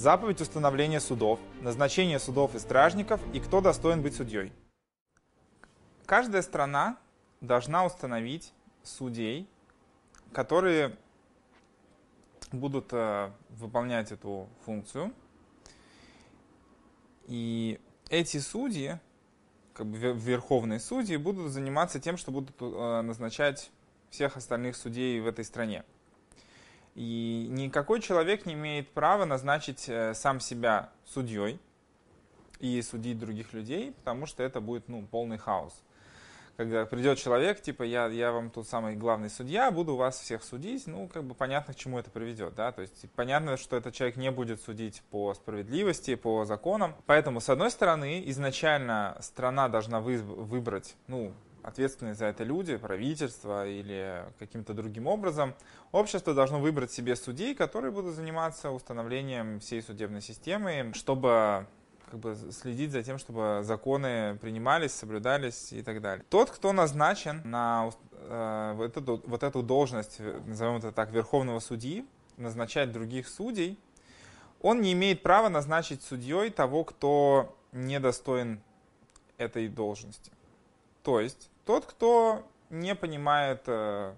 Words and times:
заповедь 0.00 0.40
установления 0.40 0.98
судов, 0.98 1.38
назначение 1.60 2.18
судов 2.18 2.54
и 2.54 2.58
стражников 2.58 3.20
и 3.34 3.40
кто 3.40 3.60
достоин 3.60 4.00
быть 4.00 4.16
судьей. 4.16 4.50
Каждая 6.06 6.40
страна 6.40 6.96
должна 7.42 7.84
установить 7.84 8.54
судей, 8.82 9.46
которые 10.32 10.96
будут 12.50 12.88
э, 12.92 13.30
выполнять 13.50 14.10
эту 14.10 14.48
функцию. 14.64 15.12
И 17.26 17.78
эти 18.08 18.38
судьи, 18.38 18.98
как 19.74 19.86
бы 19.86 19.98
верховные 19.98 20.80
судьи, 20.80 21.18
будут 21.18 21.52
заниматься 21.52 22.00
тем, 22.00 22.16
что 22.16 22.32
будут 22.32 22.56
э, 22.58 23.02
назначать 23.02 23.70
всех 24.08 24.38
остальных 24.38 24.76
судей 24.76 25.20
в 25.20 25.26
этой 25.26 25.44
стране. 25.44 25.84
И 27.00 27.46
никакой 27.48 28.02
человек 28.02 28.44
не 28.44 28.52
имеет 28.52 28.90
права 28.90 29.24
назначить 29.24 29.88
э, 29.88 30.12
сам 30.12 30.38
себя 30.38 30.90
судьей 31.06 31.58
и 32.58 32.82
судить 32.82 33.18
других 33.18 33.54
людей, 33.54 33.92
потому 33.92 34.26
что 34.26 34.42
это 34.42 34.60
будет 34.60 34.86
ну, 34.90 35.06
полный 35.10 35.38
хаос. 35.38 35.72
Когда 36.58 36.84
придет 36.84 37.16
человек, 37.16 37.62
типа, 37.62 37.84
я, 37.84 38.06
я 38.08 38.32
вам 38.32 38.50
тут 38.50 38.68
самый 38.68 38.96
главный 38.96 39.30
судья, 39.30 39.70
буду 39.70 39.96
вас 39.96 40.20
всех 40.20 40.44
судить, 40.44 40.86
ну, 40.86 41.08
как 41.08 41.24
бы 41.24 41.34
понятно, 41.34 41.72
к 41.72 41.78
чему 41.78 41.98
это 41.98 42.10
приведет, 42.10 42.54
да, 42.54 42.70
то 42.70 42.82
есть 42.82 43.10
понятно, 43.16 43.56
что 43.56 43.78
этот 43.78 43.94
человек 43.94 44.16
не 44.16 44.30
будет 44.30 44.60
судить 44.60 45.02
по 45.10 45.32
справедливости, 45.32 46.16
по 46.16 46.44
законам, 46.44 46.94
поэтому, 47.06 47.40
с 47.40 47.48
одной 47.48 47.70
стороны, 47.70 48.22
изначально 48.26 49.16
страна 49.22 49.70
должна 49.70 50.00
вы, 50.00 50.18
выбрать, 50.18 50.96
ну, 51.06 51.32
ответственные 51.62 52.14
за 52.14 52.26
это 52.26 52.44
люди, 52.44 52.76
правительство 52.76 53.66
или 53.66 54.24
каким-то 54.38 54.74
другим 54.74 55.06
образом, 55.06 55.54
общество 55.92 56.34
должно 56.34 56.60
выбрать 56.60 56.92
себе 56.92 57.16
судей, 57.16 57.54
которые 57.54 57.90
будут 57.90 58.14
заниматься 58.14 58.70
установлением 58.70 59.60
всей 59.60 59.82
судебной 59.82 60.22
системы, 60.22 60.92
чтобы 60.94 61.66
как 62.10 62.20
бы 62.20 62.36
следить 62.50 62.90
за 62.90 63.02
тем, 63.02 63.18
чтобы 63.18 63.60
законы 63.62 64.36
принимались, 64.40 64.92
соблюдались 64.92 65.72
и 65.72 65.82
так 65.82 66.00
далее. 66.00 66.24
Тот, 66.28 66.50
кто 66.50 66.72
назначен 66.72 67.40
на 67.44 67.90
э, 68.12 68.72
вот, 68.74 68.96
эту, 68.96 69.22
вот 69.26 69.42
эту 69.42 69.62
должность, 69.62 70.20
назовем 70.46 70.76
это 70.76 70.92
так, 70.92 71.10
верховного 71.12 71.60
судьи, 71.60 72.04
назначать 72.36 72.90
других 72.90 73.28
судей, 73.28 73.78
он 74.60 74.80
не 74.80 74.92
имеет 74.92 75.22
права 75.22 75.48
назначить 75.48 76.02
судьей 76.02 76.50
того, 76.50 76.84
кто 76.84 77.56
недостоин 77.72 78.60
этой 79.38 79.68
должности. 79.68 80.32
То 81.02 81.20
есть 81.20 81.49
тот, 81.64 81.86
кто 81.86 82.46
не 82.70 82.94
понимает 82.94 83.62
э, 83.66 84.14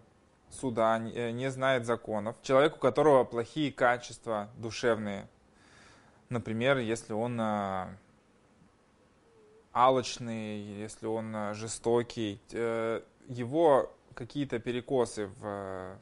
суда, 0.50 0.98
не, 0.98 1.12
э, 1.12 1.30
не 1.30 1.50
знает 1.50 1.86
законов, 1.86 2.36
человек, 2.42 2.76
у 2.76 2.78
которого 2.78 3.24
плохие 3.24 3.72
качества 3.72 4.48
душевные, 4.56 5.28
Например, 6.32 6.78
если 6.78 7.12
он 7.12 7.38
а, 7.38 7.94
алчный, 9.74 10.60
если 10.62 11.04
он 11.04 11.52
жестокий, 11.52 12.40
э, 12.52 13.02
его 13.28 13.92
какие-то 14.14 14.58
перекосы 14.58 15.26
в, 15.26 15.98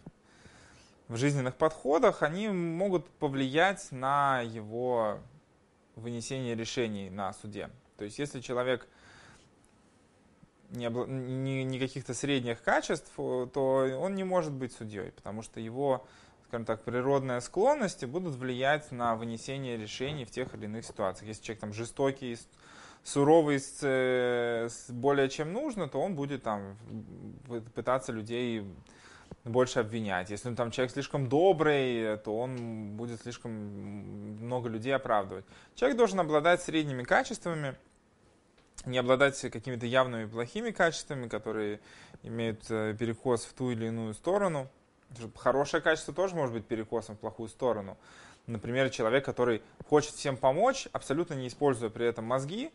в 1.09 1.17
жизненных 1.17 1.57
подходах, 1.57 2.23
они 2.23 2.47
могут 2.47 3.09
повлиять 3.09 3.91
на 3.91 4.41
его 4.41 5.19
вынесение 5.97 6.55
решений 6.55 7.11
на 7.11 7.33
суде. 7.33 7.69
То 7.97 8.05
есть 8.05 8.21
если 8.21 8.41
человек 8.41 8.87
не, 10.71 10.89
не, 10.89 11.65
не 11.65 11.79
каких-то 11.79 12.15
средних 12.15 12.63
качеств, 12.63 13.13
то 13.17 13.99
он 14.01 14.15
не 14.15 14.25
может 14.25 14.53
быть 14.53 14.73
судьей, 14.73 15.13
потому 15.13 15.43
что 15.43 15.61
его 15.61 16.07
скажем 16.51 16.65
так, 16.65 16.83
природные 16.83 17.41
склонности 17.41 18.07
будут 18.07 18.35
влиять 18.35 18.91
на 18.91 19.15
вынесение 19.15 19.77
решений 19.77 20.25
в 20.25 20.33
тех 20.33 20.53
или 20.53 20.65
иных 20.65 20.85
ситуациях. 20.85 21.29
Если 21.29 21.45
человек 21.45 21.61
там 21.61 21.73
жестокий, 21.73 22.37
суровый 23.05 23.61
с 23.61 24.87
более 24.89 25.29
чем 25.29 25.53
нужно, 25.53 25.89
то 25.89 26.01
он 26.01 26.17
будет 26.17 26.43
там 26.43 26.77
пытаться 27.77 28.11
людей 28.11 28.67
больше 29.45 29.79
обвинять. 29.79 30.31
Если 30.31 30.49
он 30.49 30.57
там 30.57 30.73
человек 30.73 30.93
слишком 30.93 31.29
добрый, 31.29 32.19
то 32.19 32.37
он 32.37 32.97
будет 32.97 33.23
слишком 33.23 33.53
много 33.53 34.69
людей 34.69 34.95
оправдывать. 34.95 35.45
Человек 35.77 35.97
должен 35.97 36.19
обладать 36.19 36.63
средними 36.63 37.05
качествами, 37.05 37.77
не 38.87 38.99
обладать 38.99 39.41
какими-то 39.41 39.87
явными 39.87 40.27
плохими 40.27 40.71
качествами, 40.71 41.29
которые 41.29 41.81
имеют 42.23 42.71
э, 42.71 42.95
перекос 42.99 43.45
в 43.45 43.53
ту 43.53 43.71
или 43.71 43.87
иную 43.87 44.15
сторону– 44.15 44.69
Хорошее 45.37 45.83
качество 45.83 46.15
тоже 46.15 46.35
может 46.35 46.55
быть 46.55 46.67
перекосом 46.67 47.17
в 47.17 47.19
плохую 47.19 47.49
сторону. 47.49 47.97
Например, 48.47 48.91
человек, 48.91 49.25
который 49.25 49.63
хочет 49.89 50.15
всем 50.15 50.37
помочь, 50.37 50.89
абсолютно 50.93 51.35
не 51.35 51.49
используя 51.49 51.91
при 51.91 52.07
этом 52.07 52.25
мозги, 52.25 52.71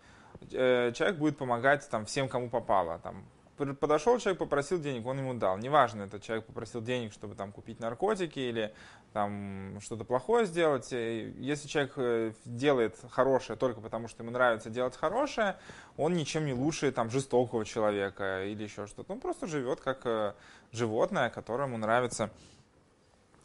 э, 0.51 0.91
человек 0.93 1.17
будет 1.17 1.37
помогать 1.37 1.87
там, 1.89 2.05
всем, 2.05 2.27
кому 2.27 2.49
попало. 2.49 2.99
Там, 2.99 3.23
подошел 3.55 4.19
человек, 4.19 4.39
попросил 4.39 4.79
денег, 4.79 5.05
он 5.05 5.19
ему 5.19 5.33
дал. 5.33 5.57
Неважно, 5.57 6.03
этот 6.03 6.21
человек 6.23 6.45
попросил 6.45 6.81
денег, 6.81 7.13
чтобы 7.13 7.35
там 7.35 7.51
купить 7.51 7.79
наркотики 7.79 8.39
или 8.39 8.73
там 9.13 9.79
что-то 9.81 10.03
плохое 10.03 10.45
сделать. 10.45 10.91
Если 10.91 11.67
человек 11.67 11.93
э, 11.97 12.33
делает 12.43 12.97
хорошее 13.09 13.57
только 13.57 13.81
потому, 13.81 14.07
что 14.07 14.23
ему 14.23 14.31
нравится 14.31 14.69
делать 14.69 14.95
хорошее, 14.95 15.57
он 15.97 16.13
ничем 16.13 16.45
не 16.45 16.53
лучше 16.53 16.91
там 16.91 17.09
жестокого 17.09 17.65
человека 17.65 18.45
или 18.45 18.63
еще 18.63 18.87
что-то. 18.87 19.13
Он 19.13 19.19
просто 19.19 19.47
живет 19.47 19.79
как 19.79 20.05
э, 20.05 20.33
животное, 20.71 21.29
которому 21.29 21.77
нравится 21.77 22.29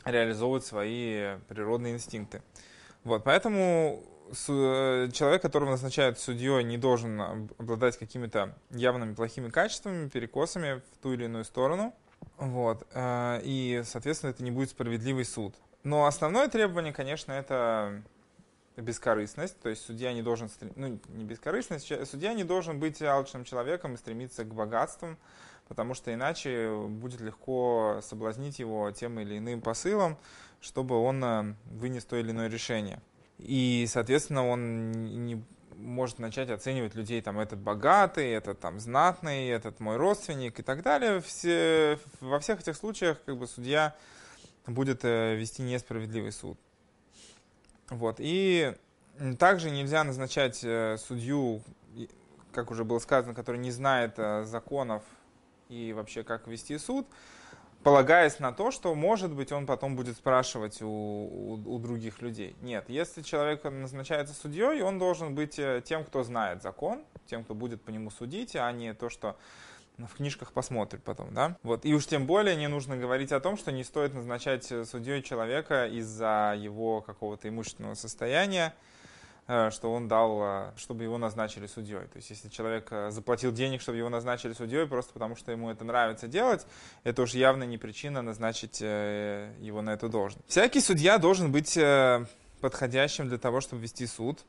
реализовывать 0.05 0.65
свои 0.65 1.37
природные 1.49 1.95
инстинкты. 1.95 2.43
Вот, 3.05 3.23
поэтому 3.25 4.03
Э, 4.20 4.20
человек, 4.33 5.43
которого 5.43 5.71
назначают 5.71 6.19
судьей, 6.19 6.63
не 6.65 6.79
должен 6.79 7.21
обладать 7.59 7.99
какими-то 7.99 8.55
явными 8.71 9.15
плохими 9.15 9.49
качествами, 9.49 10.09
перекосами 10.09 10.83
в 10.93 11.03
ту 11.03 11.13
или 11.13 11.25
иную 11.25 11.45
сторону. 11.45 11.95
Вот. 12.37 12.87
Э, 12.93 13.41
и, 13.43 13.83
соответственно, 13.85 14.31
это 14.31 14.43
не 14.43 14.51
будет 14.51 14.71
справедливый 14.71 15.25
суд. 15.25 15.55
Но 15.83 16.07
основное 16.07 16.49
требование, 16.49 16.93
конечно, 16.93 17.33
это 17.33 18.03
бескорыстность, 18.77 19.59
то 19.61 19.69
есть 19.69 19.85
судья 19.85 20.13
не 20.13 20.23
должен, 20.23 20.51
ну 20.77 20.99
не 21.09 21.25
бескорыстность, 21.25 21.93
судья 22.09 22.33
не 22.35 22.45
должен 22.45 22.79
быть 22.79 23.03
алчным 23.03 23.45
человеком 23.45 23.95
и 23.95 23.97
стремиться 23.97 24.45
к 24.45 24.55
богатствам, 24.55 25.19
потому 25.69 25.95
что 25.95 26.13
иначе 26.13 26.71
будет 26.89 27.21
легко 27.21 28.01
соблазнить 28.03 28.59
его 28.59 28.91
тем 28.91 29.21
или 29.21 29.39
иным 29.39 29.61
посылом, 29.61 30.17
чтобы 30.61 30.97
он 30.97 31.25
э, 31.25 31.55
вынес 31.67 32.05
то 32.05 32.17
или 32.17 32.31
иное 32.31 32.49
решение. 32.49 33.01
И, 33.43 33.87
соответственно, 33.89 34.47
он 34.47 34.93
не 35.27 35.43
может 35.77 36.19
начать 36.19 36.51
оценивать 36.51 36.95
людей, 36.95 37.23
там, 37.23 37.39
этот 37.39 37.59
богатый, 37.59 38.31
этот 38.31 38.61
там 38.61 38.79
знатный, 38.79 39.49
этот 39.49 39.81
мой 39.81 39.97
родственник 39.97 40.61
и 40.61 40.63
так 40.63 40.83
далее. 40.83 41.21
Все, 41.21 41.99
во 42.21 42.39
всех 42.39 42.61
этих 42.61 42.77
случаях 42.77 43.19
как 43.25 43.39
бы 43.39 43.47
судья 43.47 43.97
будет 44.67 45.05
э, 45.05 45.37
вести 45.37 45.63
несправедливый 45.63 46.33
суд. 46.33 46.59
Вот. 47.89 48.17
И 48.19 48.75
также 49.39 49.71
нельзя 49.71 50.05
назначать 50.05 50.61
э, 50.63 50.97
судью, 50.99 51.63
как 52.53 52.71
уже 52.71 52.85
было 52.85 52.99
сказано, 52.99 53.35
который 53.35 53.59
не 53.59 53.71
знает 53.71 54.15
э, 54.19 54.45
законов 54.45 55.03
и 55.69 55.93
вообще 55.93 56.23
как 56.23 56.47
вести 56.47 56.79
суд, 56.79 57.07
полагаясь 57.83 58.39
на 58.39 58.53
то, 58.53 58.71
что, 58.71 58.95
может 58.95 59.33
быть, 59.33 59.53
он 59.53 59.67
потом 59.67 59.97
будет 59.97 60.17
спрашивать 60.17 60.83
у, 60.83 60.89
у, 60.89 61.53
у 61.55 61.79
других 61.79 62.21
людей. 62.21 62.57
Нет, 62.61 62.85
если 62.89 63.23
человек 63.23 63.65
назначается 63.65 64.35
судьей, 64.35 64.83
он 64.83 64.99
должен 64.99 65.35
быть 65.35 65.59
э, 65.59 65.83
тем, 65.85 66.05
кто 66.05 66.23
знает 66.23 66.63
закон, 66.63 67.05
тем, 67.27 67.45
кто 67.45 67.55
будет 67.55 67.83
по 67.83 67.91
нему 67.91 68.11
судить, 68.11 68.57
а 68.57 68.71
не 68.73 68.95
то, 68.95 69.09
что 69.09 69.37
в 69.99 70.17
книжках 70.17 70.53
посмотрит 70.53 71.03
потом, 71.03 71.35
да? 71.35 71.57
Вот. 71.63 71.85
И 71.85 71.95
уж 71.95 72.07
тем 72.07 72.27
более 72.27 72.57
не 72.57 72.69
нужно 72.69 72.97
говорить 72.97 73.33
о 73.33 73.41
том, 73.41 73.57
что 73.57 73.73
не 73.73 73.85
стоит 73.85 74.15
назначать 74.15 74.71
э, 74.73 74.85
судьей 74.85 75.23
человека 75.23 75.87
из-за 75.87 76.55
его 76.59 77.01
какого-то 77.01 77.49
имущественного 77.49 77.95
состояния, 77.95 78.75
что 79.71 79.93
он 79.93 80.07
дал, 80.07 80.41
э, 80.43 80.71
чтобы 80.77 81.03
его 81.03 81.19
назначили 81.19 81.67
судьей. 81.67 82.07
То 82.07 82.17
есть, 82.17 82.31
если 82.31 82.49
человек 82.49 82.87
э, 82.93 83.11
заплатил 83.11 83.51
денег, 83.51 83.81
чтобы 83.81 83.99
его 83.99 84.09
назначили 84.09 84.53
судьей, 84.53 84.87
просто 84.87 85.13
потому 85.13 85.35
что 85.35 85.51
ему 85.51 85.71
это 85.71 85.85
нравится 85.85 86.29
делать, 86.29 86.65
это 87.03 87.23
уж 87.23 87.33
явно 87.35 87.65
не 87.65 87.77
причина 87.77 88.23
назначить 88.23 88.81
его 88.81 89.83
на 89.83 89.91
эту 89.91 90.09
должность. 90.09 90.49
Всякий 90.49 90.81
судья 90.81 91.19
должен 91.19 91.51
быть 91.51 91.77
подходящим 92.61 93.29
для 93.29 93.39
того, 93.39 93.61
чтобы 93.61 93.83
вести 93.83 94.07
суд. 94.07 94.45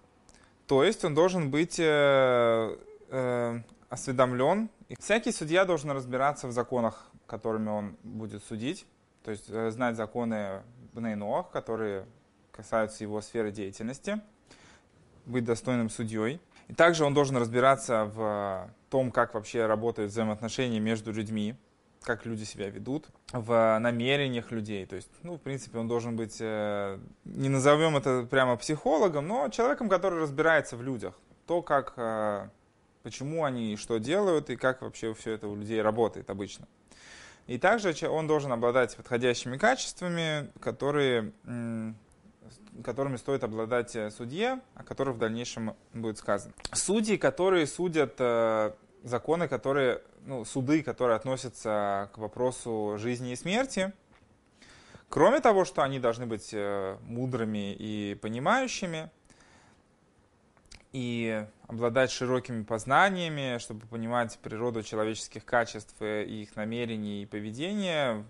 То 0.68 0.84
есть, 0.84 1.04
он 1.04 1.16
должен 1.16 1.50
быть 1.50 1.80
осведомлен. 3.90 4.70
И 4.90 4.96
всякий 5.00 5.32
судья 5.32 5.66
должен 5.66 5.90
разбираться 5.92 6.48
в 6.48 6.52
законах, 6.52 7.10
которыми 7.26 7.70
он 7.70 7.98
будет 8.04 8.44
судить. 8.44 8.86
То 9.24 9.32
есть, 9.32 9.48
знать 9.48 9.96
законы 9.96 10.62
Бнейноах, 10.94 11.50
которые 11.50 12.06
касаются 12.52 13.04
его 13.04 13.22
сферы 13.22 13.52
деятельности 13.52 14.22
быть 15.32 15.46
достойным 15.46 15.90
судьей. 15.90 16.40
И 16.68 16.74
также 16.74 17.06
он 17.06 17.14
должен 17.14 17.38
разбираться 17.38 18.06
в 18.14 18.70
том, 18.90 19.12
как 19.12 19.34
вообще 19.34 19.66
работают 19.66 20.12
взаимоотношения 20.12 20.80
между 20.80 21.12
людьми. 21.12 21.56
как 22.04 22.26
люди 22.26 22.44
себя 22.44 22.70
ведут, 22.70 23.08
в 23.32 23.78
намерениях 23.80 24.52
людей. 24.52 24.86
То 24.86 24.96
есть, 24.96 25.10
ну, 25.24 25.36
в 25.36 25.42
принципе, 25.42 25.78
он 25.78 25.88
должен 25.88 26.16
быть, 26.16 26.38
э, 26.40 26.98
не 27.26 27.50
назовем 27.50 27.96
это 27.96 28.24
прямо 28.30 28.58
психологом, 28.58 29.28
но 29.28 29.50
человеком, 29.50 29.88
который 29.88 30.20
разбирается 30.20 30.78
в 30.78 30.82
людях. 30.82 31.14
То, 31.46 31.62
как, 31.62 31.94
э, 31.98 32.50
почему 33.04 33.46
они 33.46 33.76
что 33.78 34.00
делают 34.00 34.50
и 34.50 34.56
как 34.56 34.82
вообще 34.82 35.14
все 35.14 35.34
это 35.34 35.48
у 35.48 35.56
людей 35.56 35.82
работает 35.82 36.30
обычно. 36.30 36.68
И 37.48 37.58
также 37.58 37.94
он 38.08 38.28
должен 38.28 38.52
обладать 38.52 38.96
подходящими 38.96 39.58
качествами, 39.58 40.50
которые, 40.60 41.34
которыми 42.84 43.18
стоит 43.18 43.44
обладать 43.44 43.96
э, 43.96 44.10
судье, 44.12 44.62
о 44.76 44.84
которых 44.84 45.16
в 45.16 45.18
дальнейшем 45.18 45.76
будет 45.94 46.18
сказано. 46.18 46.54
Судьи, 46.74 47.18
которые 47.18 47.68
судят 47.68 48.16
э, 48.20 48.74
законы, 49.04 49.48
которые, 49.48 50.02
ну, 50.26 50.46
суды, 50.46 50.84
которые 50.84 51.16
относятся 51.16 52.10
к 52.14 52.18
вопросу 52.18 52.96
жизни 52.98 53.34
и 53.34 53.36
смерти, 53.36 53.94
кроме 55.10 55.40
того, 55.40 55.66
что 55.66 55.84
они 55.84 56.00
должны 56.00 56.26
быть 56.26 56.50
э, 56.54 56.98
мудрыми 57.04 57.74
и 57.74 58.16
понимающими, 58.22 59.10
и 60.94 61.46
обладать 61.68 62.12
широкими 62.12 62.64
познаниями, 62.64 63.58
чтобы 63.60 63.88
понимать 63.88 64.38
природу 64.40 64.84
человеческих 64.84 65.46
качеств 65.46 65.96
и 66.02 66.44
их 66.44 66.56
намерений 66.56 67.24
и 67.24 67.26
поведения, 67.26 68.26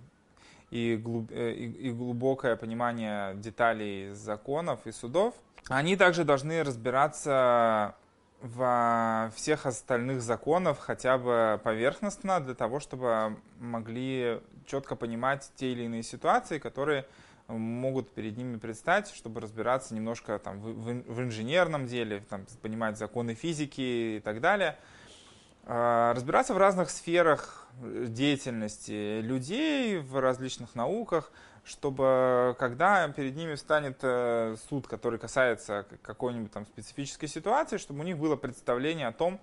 и, 0.72 0.96
глуб, 0.96 1.30
э, 1.32 1.52
и, 1.52 1.90
и 1.90 1.92
глубокое 1.92 2.56
понимание 2.56 3.36
деталей 3.36 4.12
законов 4.14 4.88
и 4.88 4.92
судов. 4.92 5.36
Они 5.68 5.96
также 5.96 6.24
должны 6.24 6.64
разбираться 6.64 7.96
во 8.42 9.32
всех 9.36 9.68
остальных 9.68 10.22
законах 10.22 10.80
хотя 10.80 11.18
бы 11.20 11.60
поверхностно 11.64 12.40
для 12.40 12.56
того, 12.56 12.80
чтобы 12.80 13.38
могли 13.60 14.42
четко 14.66 14.96
понимать 14.96 15.52
те 15.56 15.74
или 15.74 15.84
иные 15.84 16.02
ситуации, 16.02 16.58
которые 16.58 17.06
могут 17.48 18.12
перед 18.12 18.38
ними 18.38 18.58
предстать, 18.58 19.10
чтобы 19.10 19.42
разбираться 19.42 19.94
немножко 19.94 20.40
там, 20.40 20.60
в, 20.60 20.72
в 20.72 21.22
инженерном 21.22 21.86
деле, 21.86 22.24
там, 22.30 22.46
понимать 22.62 22.98
законы 22.98 23.36
физики 23.36 24.18
и 24.18 24.22
так 24.24 24.42
далее. 24.42 24.78
А, 25.66 26.14
разбираться 26.14 26.54
в 26.54 26.58
разных 26.58 26.90
сферах 26.90 27.68
деятельности 27.82 29.22
людей, 29.22 30.00
в 30.00 30.20
различных 30.20 30.76
науках, 30.76 31.32
чтобы 31.64 32.56
когда 32.60 33.08
перед 33.10 33.36
ними 33.36 33.56
встанет 33.56 34.00
э, 34.02 34.56
суд, 34.70 34.88
который 34.88 35.20
касается 35.20 35.86
какой-нибудь 36.02 36.52
там 36.52 36.66
специфической 36.66 37.28
ситуации, 37.28 37.78
чтобы 37.78 38.02
у 38.02 38.04
них 38.04 38.18
было 38.18 38.36
представление 38.36 39.08
о 39.08 39.12
том, 39.12 39.40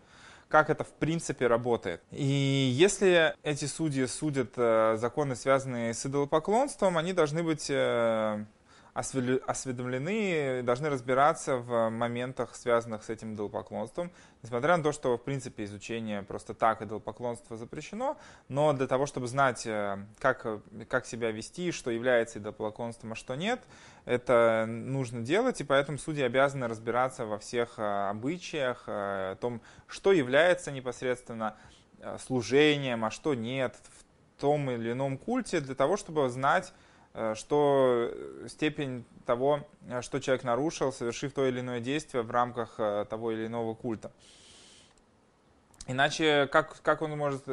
как 0.48 0.70
это 0.70 0.82
в 0.82 0.92
принципе 0.92 1.46
работает. 1.46 2.02
И 2.10 2.24
если 2.24 3.34
эти 3.42 3.66
судьи 3.66 4.06
судят 4.06 4.54
э, 4.56 4.96
законы, 4.98 5.36
связанные 5.36 5.94
с 5.94 6.04
идолопоклонством, 6.06 6.98
они 6.98 7.12
должны 7.12 7.42
быть 7.42 7.68
э, 7.70 8.44
осведомлены, 8.98 10.62
должны 10.64 10.90
разбираться 10.90 11.58
в 11.58 11.88
моментах, 11.88 12.56
связанных 12.56 13.04
с 13.04 13.10
этим 13.10 13.34
идолопоклонством, 13.34 14.10
несмотря 14.42 14.76
на 14.76 14.82
то, 14.82 14.90
что, 14.90 15.16
в 15.16 15.22
принципе, 15.22 15.64
изучение 15.64 16.22
просто 16.22 16.52
так 16.52 16.82
идолопоклонства 16.82 17.56
запрещено, 17.56 18.16
но 18.48 18.72
для 18.72 18.88
того, 18.88 19.06
чтобы 19.06 19.28
знать, 19.28 19.64
э, 19.66 19.98
как, 20.18 20.44
как 20.88 21.06
себя 21.06 21.30
вести, 21.30 21.70
что 21.70 21.92
является 21.92 22.40
идолопоклонством, 22.40 23.12
а 23.12 23.14
что 23.14 23.36
нет, 23.36 23.60
это 24.04 24.64
нужно 24.66 25.20
делать, 25.20 25.60
и 25.60 25.64
поэтому 25.64 25.98
судьи 25.98 26.24
обязаны 26.24 26.66
разбираться 26.66 27.24
во 27.24 27.38
всех 27.38 27.78
э, 27.78 28.08
обычаях, 28.08 28.84
э, 28.88 29.32
о 29.32 29.36
том, 29.36 29.60
что 29.86 30.12
является 30.12 30.72
непосредственно 30.72 31.56
служением, 32.18 33.04
а 33.04 33.10
что 33.10 33.34
нет 33.34 33.76
в 33.96 34.40
том 34.40 34.70
или 34.70 34.92
ином 34.92 35.18
культе, 35.18 35.60
для 35.60 35.74
того, 35.74 35.96
чтобы 35.96 36.28
знать, 36.28 36.72
что 37.34 38.12
степень 38.48 39.04
того, 39.26 39.66
э, 39.88 40.02
что 40.02 40.20
человек 40.20 40.44
нарушил, 40.44 40.92
совершив 40.92 41.32
то 41.32 41.46
или 41.46 41.60
иное 41.60 41.80
действие 41.80 42.22
в 42.22 42.30
рамках 42.30 42.74
э, 42.78 43.06
того 43.08 43.32
или 43.32 43.46
иного 43.46 43.74
культа. 43.74 44.10
Иначе 45.86 46.48
как, 46.52 46.82
как 46.82 47.00
он 47.00 47.16
может 47.16 47.44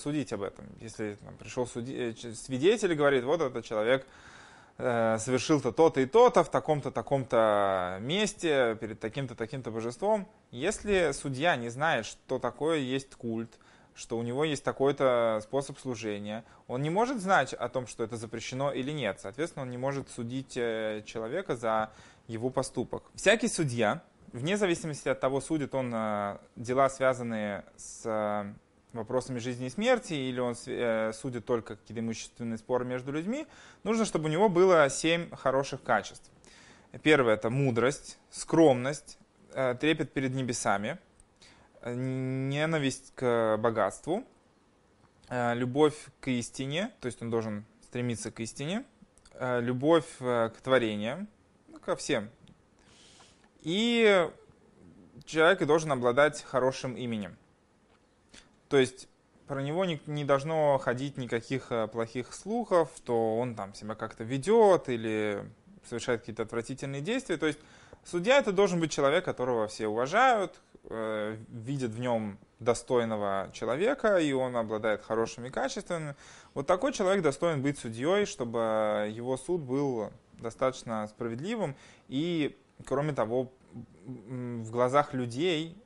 судить 0.00 0.32
об 0.32 0.42
этом? 0.42 0.64
Если 0.80 1.16
там, 1.24 1.36
пришел 1.36 1.66
суди, 1.66 2.14
свидетель 2.34 2.92
и 2.92 2.94
говорит, 2.94 3.24
вот 3.24 3.40
этот 3.40 3.64
человек 3.64 4.06
совершил-то 4.76 5.72
то-то 5.72 6.00
и 6.00 6.06
то-то 6.06 6.44
в 6.44 6.52
таком-то, 6.52 6.92
таком-то 6.92 7.98
месте, 8.00 8.78
перед 8.80 9.00
таким-то, 9.00 9.34
таким-то 9.34 9.72
божеством. 9.72 10.28
Если 10.52 11.10
судья 11.10 11.56
не 11.56 11.68
знает, 11.68 12.06
что 12.06 12.38
такое 12.38 12.78
есть 12.78 13.16
культ, 13.16 13.50
что 13.98 14.16
у 14.16 14.22
него 14.22 14.44
есть 14.44 14.62
такой-то 14.62 15.40
способ 15.42 15.76
служения, 15.78 16.44
он 16.68 16.82
не 16.82 16.90
может 16.90 17.20
знать 17.20 17.52
о 17.52 17.68
том, 17.68 17.88
что 17.88 18.04
это 18.04 18.16
запрещено 18.16 18.70
или 18.70 18.92
нет. 18.92 19.18
Соответственно, 19.20 19.64
он 19.64 19.70
не 19.70 19.76
может 19.76 20.08
судить 20.08 20.56
э, 20.56 21.02
человека 21.04 21.56
за 21.56 21.90
его 22.28 22.48
поступок. 22.48 23.02
Всякий 23.16 23.48
судья, 23.48 24.04
вне 24.32 24.56
зависимости 24.56 25.08
от 25.08 25.18
того, 25.18 25.40
судит 25.40 25.74
он 25.74 25.92
э, 25.92 26.38
дела, 26.54 26.88
связанные 26.90 27.64
с 27.76 28.02
э, 28.04 28.54
вопросами 28.92 29.40
жизни 29.40 29.66
и 29.66 29.70
смерти, 29.70 30.14
или 30.14 30.38
он 30.38 30.54
судит 30.54 31.44
только 31.44 31.74
какие-то 31.74 32.00
имущественные 32.00 32.58
споры 32.58 32.84
между 32.84 33.10
людьми, 33.10 33.48
нужно, 33.82 34.04
чтобы 34.04 34.26
у 34.26 34.28
него 34.28 34.48
было 34.48 34.88
семь 34.90 35.28
хороших 35.32 35.82
качеств. 35.82 36.30
Первое– 37.02 37.34
это 37.34 37.50
мудрость, 37.50 38.18
скромность, 38.30 39.18
трепет 39.52 40.12
перед 40.12 40.34
небесами– 40.34 40.98
ненависть 41.84 43.12
к 43.14 43.56
богатству, 43.58 44.24
э, 45.28 45.54
любовь 45.54 45.96
к 46.20 46.28
истине, 46.28 46.90
то 47.00 47.06
есть 47.06 47.22
он 47.22 47.30
должен 47.30 47.64
стремиться 47.82 48.30
к 48.30 48.40
истине, 48.40 48.84
э, 49.34 49.60
любовь 49.60 50.06
э, 50.20 50.50
к 50.56 50.60
творениям, 50.60 51.28
ну, 51.68 51.78
ко 51.78 51.96
всем. 51.96 52.30
И 53.62 54.28
человек 55.24 55.64
должен 55.66 55.92
обладать 55.92 56.42
хорошим 56.42 56.94
именем. 56.94 57.36
То 58.68 58.76
есть 58.76 59.08
про 59.46 59.62
него 59.62 59.84
не, 59.84 60.00
не 60.06 60.24
должно 60.24 60.78
ходить 60.78 61.16
никаких 61.16 61.72
плохих 61.90 62.34
слухов, 62.34 62.90
что 62.96 63.38
он 63.38 63.54
там 63.54 63.74
себя 63.74 63.94
как-то 63.94 64.24
ведет 64.24 64.88
или 64.88 65.42
совершает 65.88 66.20
какие-то 66.20 66.42
отвратительные 66.42 67.00
действия. 67.00 67.38
То 67.38 67.46
есть 67.46 67.58
судья 68.10 68.38
это 68.38 68.52
должен 68.52 68.80
быть 68.80 68.90
человек, 68.90 69.24
которого 69.24 69.66
все 69.68 69.88
уважают, 69.88 70.60
э, 70.84 71.36
видят 71.48 71.90
в 71.92 72.00
нем 72.00 72.38
достойного 72.58 73.50
человека, 73.52 74.18
и 74.18 74.32
он 74.32 74.56
обладает 74.56 75.04
хорошими 75.04 75.48
качествами. 75.48 76.16
Вот 76.54 76.66
такой 76.66 76.92
человек 76.92 77.22
достоин 77.22 77.62
быть 77.62 77.78
судьей, 77.78 78.26
чтобы 78.26 79.08
его 79.10 79.36
суд 79.36 79.60
был 79.60 80.10
достаточно 80.32 81.06
справедливым. 81.08 81.76
И, 82.08 82.56
кроме 82.84 83.12
того, 83.12 83.52
в 84.06 84.70
глазах 84.70 85.14
людей 85.14 85.76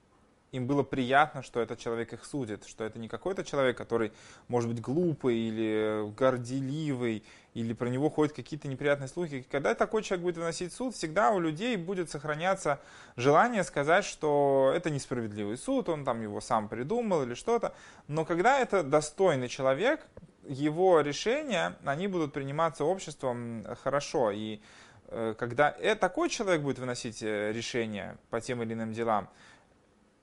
им 0.52 0.66
было 0.66 0.82
приятно, 0.82 1.42
что 1.42 1.60
этот 1.60 1.78
человек 1.78 2.12
их 2.12 2.24
судит, 2.24 2.66
что 2.66 2.84
это 2.84 2.98
не 2.98 3.08
какой-то 3.08 3.42
человек, 3.42 3.76
который 3.76 4.12
может 4.48 4.70
быть 4.70 4.82
глупый 4.82 5.36
или 5.36 6.12
горделивый, 6.14 7.24
или 7.54 7.72
про 7.72 7.88
него 7.88 8.10
ходят 8.10 8.34
какие-то 8.34 8.68
неприятные 8.68 9.08
слухи. 9.08 9.46
Когда 9.50 9.74
такой 9.74 10.02
человек 10.02 10.24
будет 10.24 10.36
выносить 10.36 10.72
суд, 10.72 10.94
всегда 10.94 11.30
у 11.30 11.40
людей 11.40 11.76
будет 11.76 12.10
сохраняться 12.10 12.80
желание 13.16 13.64
сказать, 13.64 14.04
что 14.04 14.72
это 14.74 14.90
несправедливый 14.90 15.56
суд, 15.56 15.88
он 15.88 16.04
там 16.04 16.20
его 16.22 16.40
сам 16.42 16.68
придумал 16.68 17.22
или 17.22 17.34
что-то. 17.34 17.74
Но 18.06 18.26
когда 18.26 18.58
это 18.58 18.82
достойный 18.82 19.48
человек, 19.48 20.06
его 20.46 21.00
решения, 21.00 21.76
они 21.84 22.08
будут 22.08 22.32
приниматься 22.32 22.84
обществом 22.84 23.64
хорошо. 23.82 24.32
И 24.32 24.60
э, 25.08 25.34
когда 25.38 25.74
э, 25.78 25.94
такой 25.94 26.28
человек 26.28 26.62
будет 26.62 26.78
выносить 26.78 27.22
э, 27.22 27.52
решения 27.52 28.18
по 28.28 28.40
тем 28.40 28.62
или 28.62 28.74
иным 28.74 28.92
делам, 28.92 29.28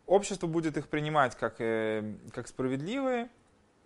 общество 0.10 0.48
будет 0.48 0.76
их 0.76 0.88
принимать 0.88 1.36
как, 1.38 1.56
э, 1.60 2.16
как 2.32 2.48
справедливые, 2.48 3.30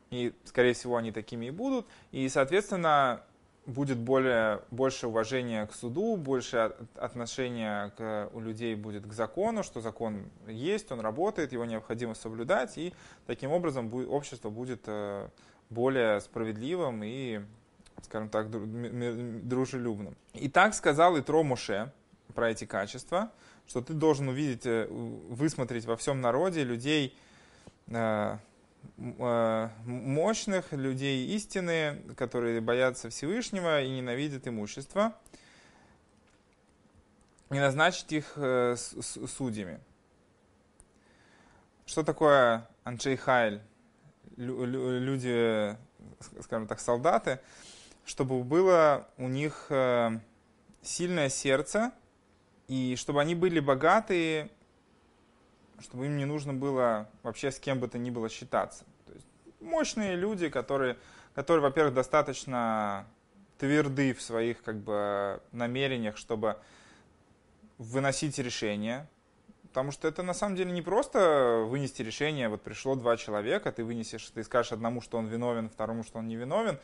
и, 0.10 0.34
скорее 0.46 0.74
всего, 0.74 0.98
они 0.98 1.12
такими 1.12 1.48
и 1.48 1.52
будут, 1.52 1.86
и, 2.12 2.30
соответственно, 2.30 3.24
будет 3.66 3.98
более, 3.98 4.62
больше 4.72 5.08
уважения 5.08 5.66
к 5.66 5.74
суду, 5.74 6.16
больше 6.16 6.76
отношения 6.96 7.94
к, 7.98 8.30
у 8.34 8.40
людей 8.40 8.76
будет 8.76 9.06
к 9.06 9.14
закону, 9.14 9.64
что 9.64 9.82
закон 9.82 10.30
есть, 10.48 10.92
он 10.92 11.00
работает, 11.00 11.52
его 11.52 11.66
необходимо 11.66 12.14
соблюдать, 12.14 12.78
и 12.78 12.94
таким 13.26 13.52
образом 13.52 13.94
общество 14.10 14.50
будет 14.50 14.84
э, 14.88 15.28
более 15.70 16.22
справедливым 16.22 17.04
и, 17.04 17.42
скажем 18.04 18.30
так, 18.30 18.50
дружелюбным. 18.50 20.16
И 20.34 20.48
так 20.48 20.74
сказал 20.74 21.20
Итро 21.20 21.44
Муше 21.44 21.92
про 22.34 22.52
эти 22.52 22.66
качества– 22.66 23.32
что 23.68 23.82
ты 23.82 23.94
должен 23.94 24.30
увидеть, 24.30 24.66
э, 24.66 24.88
высмотреть 24.90 25.86
во 25.86 25.98
всем 25.98 26.22
народе 26.22 26.64
людей 26.64 27.18
э, 27.88 28.38
э, 28.98 29.70
мощных, 29.86 30.74
людей 30.74 31.28
истины, 31.36 32.02
которые 32.16 32.62
боятся 32.62 33.10
Всевышнего 33.10 33.82
и 33.82 33.90
ненавидят 33.90 34.48
имущество, 34.48 35.16
и 37.50 37.56
назначить 37.56 38.12
их 38.12 38.34
судьями. 38.36 39.80
Что 41.86 42.04
такое 42.04 42.68
Анчей 42.84 43.16
Хайль? 43.16 43.62
Люди 44.38 45.78
скажем 46.42 46.68
так, 46.68 46.80
солдаты, 46.80 47.40
чтобы 48.06 48.44
было 48.44 49.08
у 49.18 49.28
них 49.28 49.68
сильное 50.82 51.30
сердце, 51.30 51.92
и 52.68 52.96
чтобы 52.98 53.22
они 53.22 53.36
были 53.36 53.60
богатые, 53.60 54.50
чтобы 55.80 56.06
им 56.06 56.18
не 56.18 56.26
нужно 56.26 56.54
было 56.54 57.10
вообще 57.24 57.52
с 57.52 57.60
кем 57.60 57.80
бы 57.80 57.88
то 57.88 57.98
ни 57.98 58.10
было 58.10 58.30
считаться. 58.30 58.86
То 59.06 59.14
есть 59.14 59.28
мощные 59.60 60.16
люди, 60.16 60.50
которые, 60.50 60.98
которые 61.36 61.64
во-первых, 61.64 61.94
достаточно 61.94 63.06
тверды 63.58 64.14
в 64.14 64.22
своих 64.22 64.62
как 64.64 64.78
бы, 64.78 65.42
намерениях, 65.52 66.18
чтобы 66.18 66.58
выносить 67.78 68.38
решения. 68.40 69.08
Потому 69.64 69.92
что 69.92 70.08
это 70.08 70.22
на 70.22 70.34
самом 70.34 70.56
деле 70.56 70.72
не 70.72 70.84
просто 70.84 71.66
вынести 71.68 72.04
решение, 72.04 72.48
вот 72.48 72.62
пришло 72.62 72.96
два 72.96 73.18
человека, 73.18 73.72
ты 73.72 73.84
вынесешь, 73.84 74.30
ты 74.30 74.44
скажешь 74.44 74.72
одному, 74.72 75.02
что 75.02 75.18
он 75.18 75.26
виновен, 75.26 75.70
второму, 75.70 76.04
что 76.04 76.20
он 76.20 76.28
не 76.28 76.36
виновен. 76.36 76.78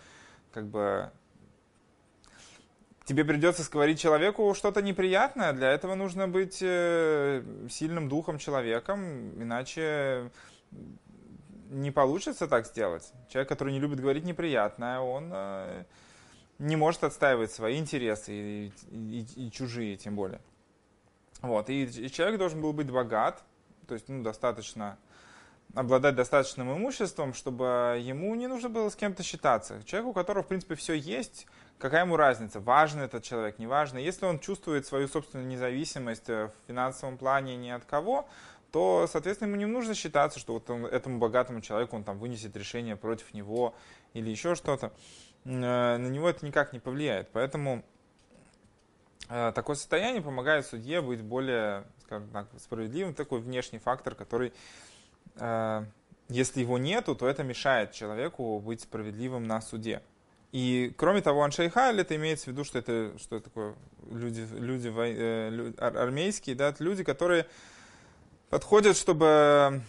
Как 0.52 0.66
бы 0.66 1.12
тебе 3.10 3.26
придется 3.26 3.64
сказать 3.64 4.00
человеку 4.00 4.54
что-то 4.54 4.84
неприятное, 4.84 5.52
для 5.54 5.72
этого 5.72 5.96
нужно 5.96 6.28
быть 6.28 6.60
э, 6.62 7.42
сильным 7.68 8.08
духом 8.08 8.38
человеком, 8.38 9.32
иначе 9.42 10.30
не 11.72 11.90
получится 11.90 12.48
так 12.48 12.68
сделать. 12.68 13.12
Человек, 13.28 13.50
который 13.50 13.74
не 13.74 13.80
любит 13.80 14.00
говорить 14.00 14.26
неприятное, 14.26 15.00
он 15.00 15.32
э, 15.34 15.86
не 16.60 16.76
может 16.76 17.04
отстаивать 17.04 17.52
свои 17.52 17.80
интересы 17.80 18.32
и, 18.32 18.74
и, 18.92 19.26
и 19.48 19.52
чужие 19.52 19.98
тем 19.98 20.16
более. 20.16 20.42
Вот. 21.42 21.72
И, 21.72 21.86
и 21.86 22.12
человек 22.12 22.38
должен 22.38 22.62
был 22.62 22.74
быть 22.74 22.92
богат, 22.92 23.42
то 23.88 23.96
есть 23.96 24.08
ну, 24.08 24.22
достаточно 24.22 25.00
обладать 25.74 26.14
достаточным 26.14 26.78
имуществом, 26.78 27.34
чтобы 27.34 28.00
ему 28.00 28.36
не 28.36 28.46
нужно 28.46 28.70
было 28.70 28.90
с 28.90 28.96
кем-то 28.96 29.24
считаться. 29.24 29.82
Человек, 29.86 30.10
у 30.10 30.14
которого, 30.14 30.44
в 30.44 30.48
принципе, 30.48 30.76
все 30.76 30.94
есть, 30.94 31.48
какая 31.80 32.04
ему 32.04 32.18
разница, 32.18 32.60
важный 32.60 33.06
этот 33.06 33.24
человек, 33.24 33.58
не 33.58 33.66
важный. 33.66 34.04
Если 34.04 34.26
он 34.26 34.40
чувствует 34.40 34.86
свою 34.86 35.08
собственную 35.08 35.48
независимость 35.48 36.30
э, 36.30 36.48
в 36.48 36.68
финансовом 36.68 37.18
плане 37.18 37.56
ни 37.56 37.70
от 37.70 37.86
кого, 37.86 38.28
то, 38.72 39.08
соответственно, 39.10 39.48
ему 39.48 39.58
не 39.58 39.66
нужно 39.66 39.96
считаться, 39.96 40.40
что 40.40 40.54
вот 40.54 40.70
он, 40.70 40.86
этому 40.86 41.18
богатому 41.18 41.62
человеку 41.62 41.96
он 41.96 42.04
там 42.04 42.20
вынесет 42.20 42.56
решение 42.56 42.96
против 42.96 43.34
него 43.34 43.74
или 44.14 44.30
еще 44.30 44.56
что-то. 44.56 44.92
Э, 45.46 45.98
на 45.98 46.08
него 46.08 46.30
это 46.30 46.46
никак 46.46 46.74
не 46.74 46.80
повлияет. 46.80 47.30
Поэтому 47.32 47.84
э, 49.30 49.52
такое 49.56 49.78
состояние 49.78 50.22
помогает 50.22 50.66
судье 50.66 51.02
быть 51.02 51.22
более, 51.22 51.86
скажем 52.04 52.30
так, 52.30 52.48
справедливым. 52.60 53.14
Такой 53.14 53.40
внешний 53.40 53.80
фактор, 53.80 54.16
который, 54.16 54.54
если 56.28 56.60
его 56.60 56.78
нету, 56.78 57.16
то 57.16 57.28
это 57.28 57.44
мешает 57.44 57.94
человеку 57.94 58.60
быть 58.60 58.82
справедливым 58.82 59.48
на 59.48 59.62
суде. 59.62 60.02
И 60.52 60.94
кроме 60.98 61.22
того, 61.22 61.44
аншейхайль, 61.44 62.02
это 62.02 62.16
имеется 62.16 62.46
в 62.46 62.48
виду, 62.48 62.64
что 62.64 62.80
это, 62.80 63.14
что 63.20 63.36
это 63.36 63.46
такое 63.46 63.76
люди, 64.10 64.48
люди, 64.54 64.92
э, 64.96 65.74
армейские, 65.78 66.56
да, 66.56 66.74
люди, 66.80 67.04
которые 67.04 67.46
подходят, 68.50 68.98
чтобы 68.98 69.82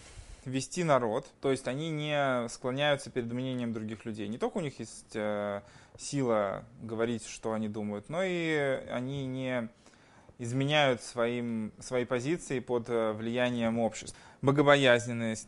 вести 0.45 0.83
народ, 0.83 1.27
то 1.39 1.51
есть 1.51 1.67
они 1.67 1.89
не 1.89 2.47
склоняются 2.49 3.09
перед 3.09 3.31
мнением 3.31 3.73
других 3.73 4.05
людей. 4.05 4.27
Не 4.27 4.37
только 4.37 4.57
у 4.57 4.61
них 4.61 4.79
есть 4.79 5.15
э, 5.15 5.61
сила 5.97 6.65
говорить, 6.81 7.25
что 7.27 7.53
они 7.53 7.67
думают, 7.67 8.09
но 8.09 8.23
и 8.23 8.55
они 8.89 9.25
не 9.25 9.69
изменяют 10.39 11.03
своим, 11.03 11.71
свои 11.79 12.05
позиции 12.05 12.59
под 12.59 12.89
э, 12.89 13.11
влиянием 13.13 13.77
общества. 13.77 14.17
Богобоязненность, 14.41 15.47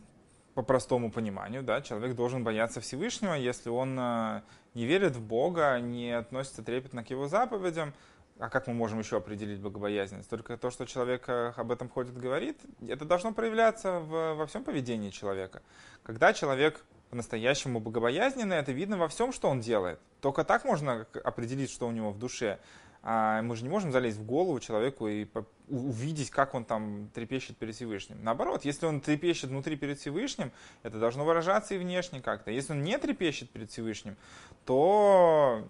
по 0.54 0.62
простому 0.62 1.10
пониманию, 1.10 1.62
да, 1.62 1.82
человек 1.82 2.14
должен 2.14 2.44
бояться 2.44 2.80
Всевышнего, 2.80 3.34
если 3.34 3.70
он 3.70 3.98
э, 3.98 4.42
не 4.74 4.86
верит 4.86 5.16
в 5.16 5.22
Бога, 5.22 5.78
не 5.80 6.12
относится 6.12 6.62
трепетно 6.62 7.04
к 7.04 7.10
его 7.10 7.26
заповедям. 7.28 7.92
А 8.38 8.48
как 8.48 8.66
мы 8.66 8.74
можем 8.74 8.98
еще 8.98 9.16
определить 9.16 9.60
богобоязненность? 9.60 10.28
Только 10.28 10.56
то, 10.56 10.70
что 10.70 10.86
человек 10.86 11.28
э, 11.28 11.52
об 11.56 11.72
этом 11.72 11.88
ходит, 11.88 12.16
говорит, 12.16 12.60
это 12.86 13.04
должно 13.04 13.32
проявляться 13.32 13.98
в, 13.98 14.34
во 14.34 14.46
всем 14.46 14.64
поведении 14.64 15.10
человека. 15.10 15.62
Когда 16.02 16.32
человек 16.32 16.84
по-настоящему 17.10 17.78
богобоязненный, 17.78 18.56
это 18.56 18.72
видно 18.72 18.96
во 18.96 19.08
всем, 19.08 19.32
что 19.32 19.48
он 19.48 19.60
делает. 19.60 20.00
Только 20.20 20.42
так 20.42 20.64
можно 20.64 21.06
определить, 21.22 21.70
что 21.70 21.86
у 21.86 21.92
него 21.92 22.10
в 22.10 22.18
душе. 22.18 22.58
А 23.06 23.42
мы 23.42 23.54
же 23.54 23.64
не 23.64 23.68
можем 23.68 23.92
залезть 23.92 24.16
в 24.16 24.24
голову 24.24 24.58
человеку 24.60 25.06
и 25.08 25.26
увидеть, 25.68 26.30
как 26.30 26.54
он 26.54 26.64
там 26.64 27.10
трепещет 27.12 27.58
перед 27.58 27.74
Всевышним. 27.74 28.16
Наоборот, 28.22 28.64
если 28.64 28.86
он 28.86 29.02
трепещет 29.02 29.50
внутри 29.50 29.76
перед 29.76 29.98
Всевышним, 29.98 30.50
это 30.82 30.98
должно 30.98 31.26
выражаться 31.26 31.74
и 31.74 31.78
внешне 31.78 32.22
как-то. 32.22 32.50
Если 32.50 32.72
он 32.72 32.82
не 32.82 32.96
трепещет 32.96 33.50
перед 33.50 33.70
Всевышним, 33.70 34.16
то 34.64 35.68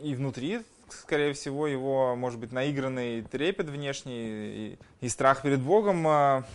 и 0.00 0.14
внутри, 0.14 0.62
скорее 0.88 1.34
всего, 1.34 1.66
его, 1.66 2.16
может 2.16 2.40
быть, 2.40 2.52
наигранный 2.52 3.20
трепет 3.20 3.68
внешний 3.68 4.22
и, 4.22 4.78
и 5.02 5.08
страх 5.10 5.42
перед 5.42 5.60
Богом 5.60 6.08
а, 6.08 6.46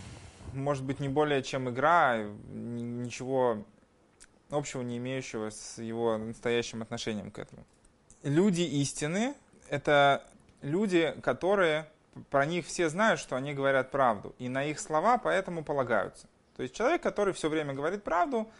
может 0.52 0.82
быть 0.82 0.98
не 0.98 1.08
более 1.08 1.44
чем 1.44 1.70
игра, 1.70 2.24
ничего 2.52 3.64
общего 4.50 4.82
не 4.82 4.96
имеющего 4.96 5.50
с 5.50 5.80
его 5.80 6.18
настоящим 6.18 6.82
отношением 6.82 7.30
к 7.30 7.38
этому. 7.38 7.64
Люди 8.24 8.62
истины 8.62 9.34
это 9.70 10.24
люди, 10.62 11.14
которые, 11.22 11.88
про 12.30 12.46
них 12.46 12.66
все 12.66 12.88
знают, 12.88 13.20
что 13.20 13.36
они 13.36 13.54
говорят 13.54 13.90
правду, 13.90 14.34
и 14.38 14.48
на 14.48 14.64
их 14.64 14.80
слова 14.80 15.18
поэтому 15.18 15.64
полагаются. 15.64 16.26
То 16.56 16.62
есть 16.62 16.74
человек, 16.74 17.02
который 17.02 17.32
все 17.32 17.48
время 17.48 17.74
говорит 17.74 18.02
правду, 18.02 18.50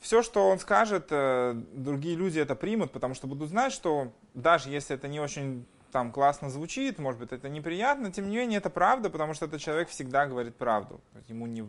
все, 0.00 0.22
что 0.22 0.48
он 0.50 0.58
скажет, 0.58 1.06
э, 1.10 1.54
другие 1.72 2.16
люди 2.16 2.38
это 2.38 2.54
примут, 2.54 2.92
потому 2.92 3.14
что 3.14 3.26
будут 3.26 3.48
знать, 3.48 3.72
что 3.72 4.12
даже 4.34 4.68
если 4.68 4.96
это 4.96 5.08
не 5.08 5.18
очень 5.18 5.64
там 5.92 6.12
классно 6.12 6.50
звучит, 6.50 6.98
может 6.98 7.20
быть, 7.20 7.32
это 7.32 7.48
неприятно, 7.48 8.12
тем 8.12 8.28
не 8.28 8.36
менее 8.36 8.58
это 8.58 8.68
правда, 8.68 9.08
потому 9.08 9.32
что 9.32 9.46
этот 9.46 9.60
человек 9.60 9.88
всегда 9.88 10.26
говорит 10.26 10.56
правду. 10.56 11.00
Ему 11.28 11.46
не, 11.46 11.66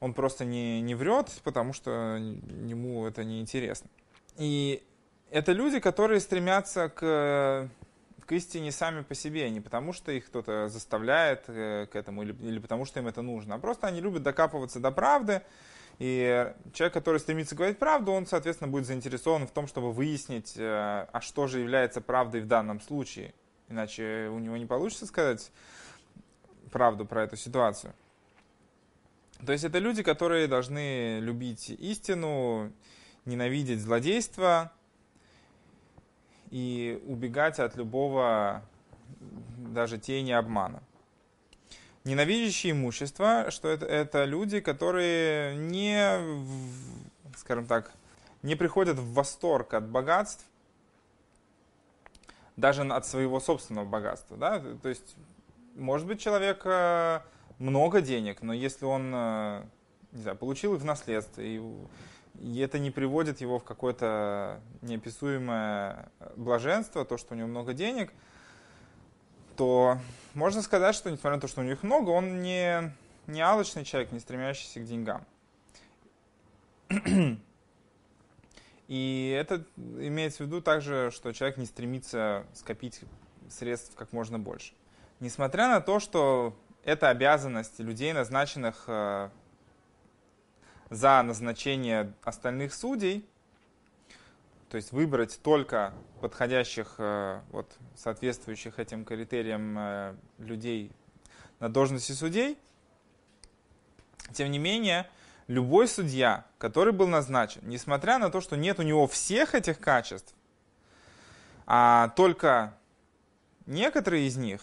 он 0.00 0.12
просто 0.12 0.44
не, 0.44 0.80
не 0.82 0.94
врет, 0.94 1.30
потому 1.44 1.72
что 1.72 2.16
ему 2.18 3.06
это 3.06 3.24
не 3.24 3.40
интересно. 3.40 3.88
И 4.36 4.82
это 5.34 5.50
люди, 5.50 5.80
которые 5.80 6.20
стремятся 6.20 6.88
к 6.88 7.68
к 8.26 8.32
истине 8.32 8.72
сами 8.72 9.02
по 9.02 9.14
себе, 9.14 9.50
не 9.50 9.60
потому 9.60 9.92
что 9.92 10.10
их 10.10 10.24
кто-то 10.26 10.68
заставляет 10.68 11.44
э, 11.48 11.86
к 11.92 11.94
этому 11.94 12.22
или, 12.22 12.32
или 12.40 12.58
потому 12.58 12.86
что 12.86 12.98
им 12.98 13.06
это 13.06 13.20
нужно, 13.20 13.56
а 13.56 13.58
просто 13.58 13.86
они 13.86 14.00
любят 14.00 14.22
докапываться 14.22 14.80
до 14.80 14.90
правды, 14.90 15.42
и 15.98 16.50
человек, 16.72 16.94
который 16.94 17.20
стремится 17.20 17.54
говорить 17.54 17.78
правду, 17.78 18.12
он, 18.12 18.26
соответственно, 18.26 18.70
будет 18.70 18.86
заинтересован 18.86 19.46
в 19.46 19.50
том, 19.50 19.66
чтобы 19.66 19.92
выяснить, 19.92 20.54
э, 20.56 21.06
а 21.12 21.20
что 21.20 21.46
же 21.48 21.60
является 21.60 22.00
правдой 22.00 22.40
в 22.40 22.46
данном 22.46 22.80
случае. 22.80 23.34
Иначе 23.68 24.30
у 24.32 24.38
него 24.38 24.56
не 24.56 24.64
получится 24.64 25.04
сказать 25.04 25.52
правду 26.72 27.04
про 27.04 27.24
эту 27.24 27.36
ситуацию. 27.36 27.92
То 29.44 29.52
есть 29.52 29.64
это 29.64 29.80
люди, 29.80 30.02
которые 30.02 30.48
должны 30.48 31.18
любить 31.20 31.68
истину, 31.68 32.72
ненавидеть 33.26 33.82
злодейство, 33.82 34.72
и 36.54 37.02
убегать 37.08 37.58
от 37.58 37.74
любого 37.74 38.62
даже 39.72 39.98
тени 39.98 40.30
обмана. 40.30 40.84
Ненавидящие 42.04 42.74
имущество, 42.74 43.50
что 43.50 43.66
это, 43.66 43.86
это 43.86 44.24
люди, 44.24 44.60
которые 44.60 45.56
не, 45.56 46.16
скажем 47.36 47.66
так, 47.66 47.90
не 48.42 48.54
приходят 48.54 48.96
в 49.00 49.14
восторг 49.14 49.74
от 49.74 49.88
богатств, 49.88 50.44
даже 52.56 52.82
от 52.82 53.04
своего 53.04 53.40
собственного 53.40 53.84
богатства. 53.84 54.36
Да? 54.36 54.62
То 54.80 54.88
есть, 54.88 55.16
может 55.74 56.06
быть, 56.06 56.20
человек 56.20 56.62
э, 56.66 57.18
много 57.58 58.00
денег, 58.00 58.42
но 58.42 58.52
если 58.52 58.84
он 58.84 59.10
э, 59.12 59.64
не 60.12 60.22
знаю, 60.22 60.38
получил 60.38 60.76
их 60.76 60.82
в 60.82 60.84
наследство, 60.84 61.40
и 61.40 61.60
и 62.40 62.58
это 62.60 62.78
не 62.78 62.90
приводит 62.90 63.40
его 63.40 63.58
в 63.58 63.64
какое-то 63.64 64.60
неописуемое 64.82 66.10
блаженство, 66.36 67.04
то, 67.04 67.16
что 67.16 67.34
у 67.34 67.36
него 67.36 67.48
много 67.48 67.74
денег, 67.74 68.12
то 69.56 69.98
можно 70.34 70.62
сказать, 70.62 70.94
что 70.94 71.10
несмотря 71.10 71.36
на 71.36 71.40
то, 71.40 71.48
что 71.48 71.60
у 71.60 71.64
них 71.64 71.82
много, 71.82 72.10
он 72.10 72.42
не, 72.42 72.92
не 73.26 73.40
алочный 73.40 73.84
человек, 73.84 74.12
не 74.12 74.18
стремящийся 74.18 74.80
к 74.80 74.84
деньгам. 74.84 75.24
И 78.88 79.34
это 79.38 79.64
имеется 79.76 80.42
в 80.42 80.46
виду 80.46 80.60
также, 80.60 81.10
что 81.12 81.32
человек 81.32 81.56
не 81.56 81.66
стремится 81.66 82.44
скопить 82.52 83.00
средств 83.48 83.94
как 83.96 84.12
можно 84.12 84.38
больше. 84.38 84.74
Несмотря 85.20 85.68
на 85.68 85.80
то, 85.80 86.00
что 86.00 86.54
это 86.84 87.08
обязанность 87.08 87.78
людей, 87.78 88.12
назначенных 88.12 88.84
э, 88.88 89.30
за 90.94 91.22
назначение 91.22 92.12
остальных 92.22 92.72
судей, 92.72 93.26
то 94.70 94.76
есть 94.76 94.92
выбрать 94.92 95.40
только 95.42 95.92
подходящих, 96.20 96.94
э, 96.98 97.40
вот, 97.50 97.76
соответствующих 97.96 98.78
этим 98.78 99.04
критериям 99.04 99.76
э, 99.78 100.16
людей 100.38 100.92
на 101.60 101.68
должности 101.68 102.12
судей. 102.12 102.58
Тем 104.32 104.50
не 104.50 104.58
менее, 104.58 105.08
любой 105.46 105.88
судья, 105.88 106.44
который 106.58 106.92
был 106.92 107.08
назначен, 107.08 107.60
несмотря 107.64 108.18
на 108.18 108.30
то, 108.30 108.40
что 108.40 108.56
нет 108.56 108.78
у 108.78 108.82
него 108.82 109.06
всех 109.06 109.54
этих 109.54 109.78
качеств, 109.78 110.34
а 111.66 112.08
только 112.16 112.74
некоторые 113.66 114.26
из 114.26 114.36
них, 114.36 114.60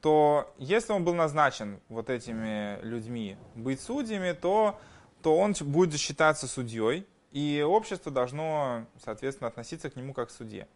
то 0.00 0.52
если 0.58 0.92
он 0.92 1.04
был 1.04 1.14
назначен 1.14 1.80
вот 1.88 2.08
этими 2.08 2.80
людьми 2.82 3.36
быть 3.54 3.80
судьями, 3.80 4.32
то, 4.32 4.80
то 5.22 5.36
он 5.36 5.54
будет 5.60 6.00
считаться 6.00 6.46
судьей, 6.46 7.06
и 7.32 7.64
общество 7.66 8.10
должно, 8.10 8.86
соответственно, 9.04 9.48
относиться 9.48 9.90
к 9.90 9.96
нему 9.96 10.14
как 10.14 10.28
к 10.28 10.32
судье. 10.32 10.66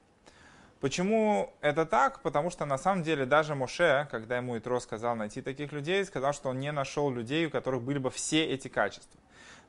Почему 0.80 1.54
это 1.62 1.86
так? 1.86 2.20
Потому 2.20 2.50
что 2.50 2.66
на 2.66 2.76
самом 2.76 3.02
деле 3.02 3.24
даже 3.24 3.54
Моше, 3.54 4.06
когда 4.10 4.36
ему 4.36 4.58
Итро 4.58 4.80
сказал 4.80 5.16
найти 5.16 5.40
таких 5.40 5.72
людей, 5.72 6.04
сказал, 6.04 6.34
что 6.34 6.50
он 6.50 6.60
не 6.60 6.72
нашел 6.72 7.10
людей, 7.10 7.46
у 7.46 7.50
которых 7.50 7.82
были 7.82 7.98
бы 7.98 8.10
все 8.10 8.44
эти 8.44 8.68
качества. 8.68 9.18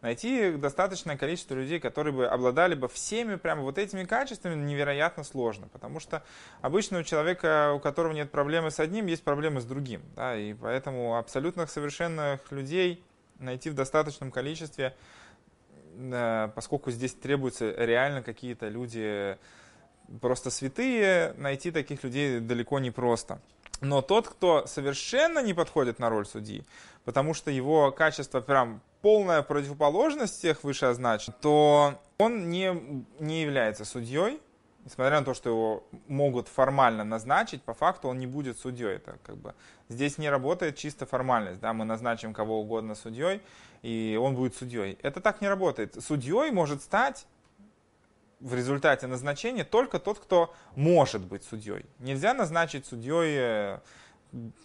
Найти 0.02 0.52
достаточное 0.52 1.16
количество 1.16 1.56
людей, 1.56 1.80
которые 1.80 2.14
бы 2.14 2.28
обладали 2.28 2.76
бы 2.76 2.90
всеми 2.90 3.36
прямо 3.36 3.62
вот 3.62 3.78
этими 3.78 4.04
качествами, 4.04 4.56
невероятно 4.56 5.24
сложно. 5.24 5.70
Потому 5.70 6.02
что 6.02 6.22
обычно 6.62 7.00
у 7.00 7.04
человека, 7.04 7.72
у 7.74 7.80
которого 7.80 8.12
нет 8.12 8.30
проблемы 8.30 8.70
с 8.70 8.80
одним, 8.80 9.06
есть 9.06 9.24
проблемы 9.24 9.62
с 9.62 9.66
другим. 9.66 10.02
Да, 10.16 10.36
и 10.36 10.54
поэтому 10.54 11.18
абсолютно 11.18 11.66
совершенных 11.66 12.52
людей 12.52 13.04
найти 13.40 13.70
в 13.70 13.74
достаточном 13.74 14.32
количестве, 14.32 14.96
поскольку 16.56 16.92
здесь 16.92 17.14
требуются 17.14 17.72
реально 17.72 18.22
какие-то 18.22 18.68
люди 18.68 19.38
просто 20.22 20.50
святые, 20.50 21.34
найти 21.38 21.72
таких 21.72 22.04
людей 22.04 22.40
далеко 22.40 22.80
не 22.80 22.92
просто. 22.92 23.40
Но 23.82 24.02
тот, 24.02 24.28
кто 24.28 24.66
совершенно 24.68 25.40
не 25.40 25.54
подходит 25.54 26.00
на 26.00 26.10
роль 26.10 26.26
судьи, 26.26 26.64
потому 27.04 27.34
что 27.34 27.52
его 27.52 27.92
качество 27.92 28.40
прям 28.40 28.82
полная 29.02 29.42
противоположность 29.42 30.38
всех 30.38 30.64
вышеозначенных, 30.64 31.38
то 31.40 32.02
он 32.18 32.50
не, 32.50 33.06
не 33.20 33.42
является 33.42 33.86
судьей, 33.86 34.42
несмотря 34.86 35.20
на 35.20 35.26
то, 35.26 35.34
что 35.34 35.50
его 35.50 35.84
могут 36.08 36.48
формально 36.48 37.04
назначить, 37.04 37.62
по 37.64 37.74
факту 37.74 38.08
он 38.08 38.20
не 38.20 38.28
будет 38.28 38.58
судьей. 38.60 38.96
Это 38.96 39.18
как 39.24 39.36
бы 39.36 39.56
здесь 39.90 40.18
не 40.18 40.30
работает 40.30 40.78
чисто 40.78 41.06
формальность. 41.06 41.60
Да? 41.60 41.74
Мы 41.74 41.86
назначим 41.86 42.34
кого 42.34 42.62
угодно 42.62 42.96
судьей, 42.96 43.42
и 43.82 44.18
он 44.22 44.36
будет 44.36 44.56
судьей. 44.56 44.98
Это 45.02 45.20
так 45.20 45.42
не 45.42 45.50
работает. 45.50 46.02
Судьей 46.02 46.52
может 46.52 46.82
стать 46.82 47.26
в 48.40 48.54
результате 48.54 49.08
назначения 49.08 49.64
только 49.64 50.00
тот, 50.00 50.20
кто 50.20 50.54
может 50.76 51.22
быть 51.22 51.44
судьей. 51.44 51.86
Нельзя 52.00 52.34
назначить 52.34 52.86
судьей 52.86 53.36
э, 53.38 53.80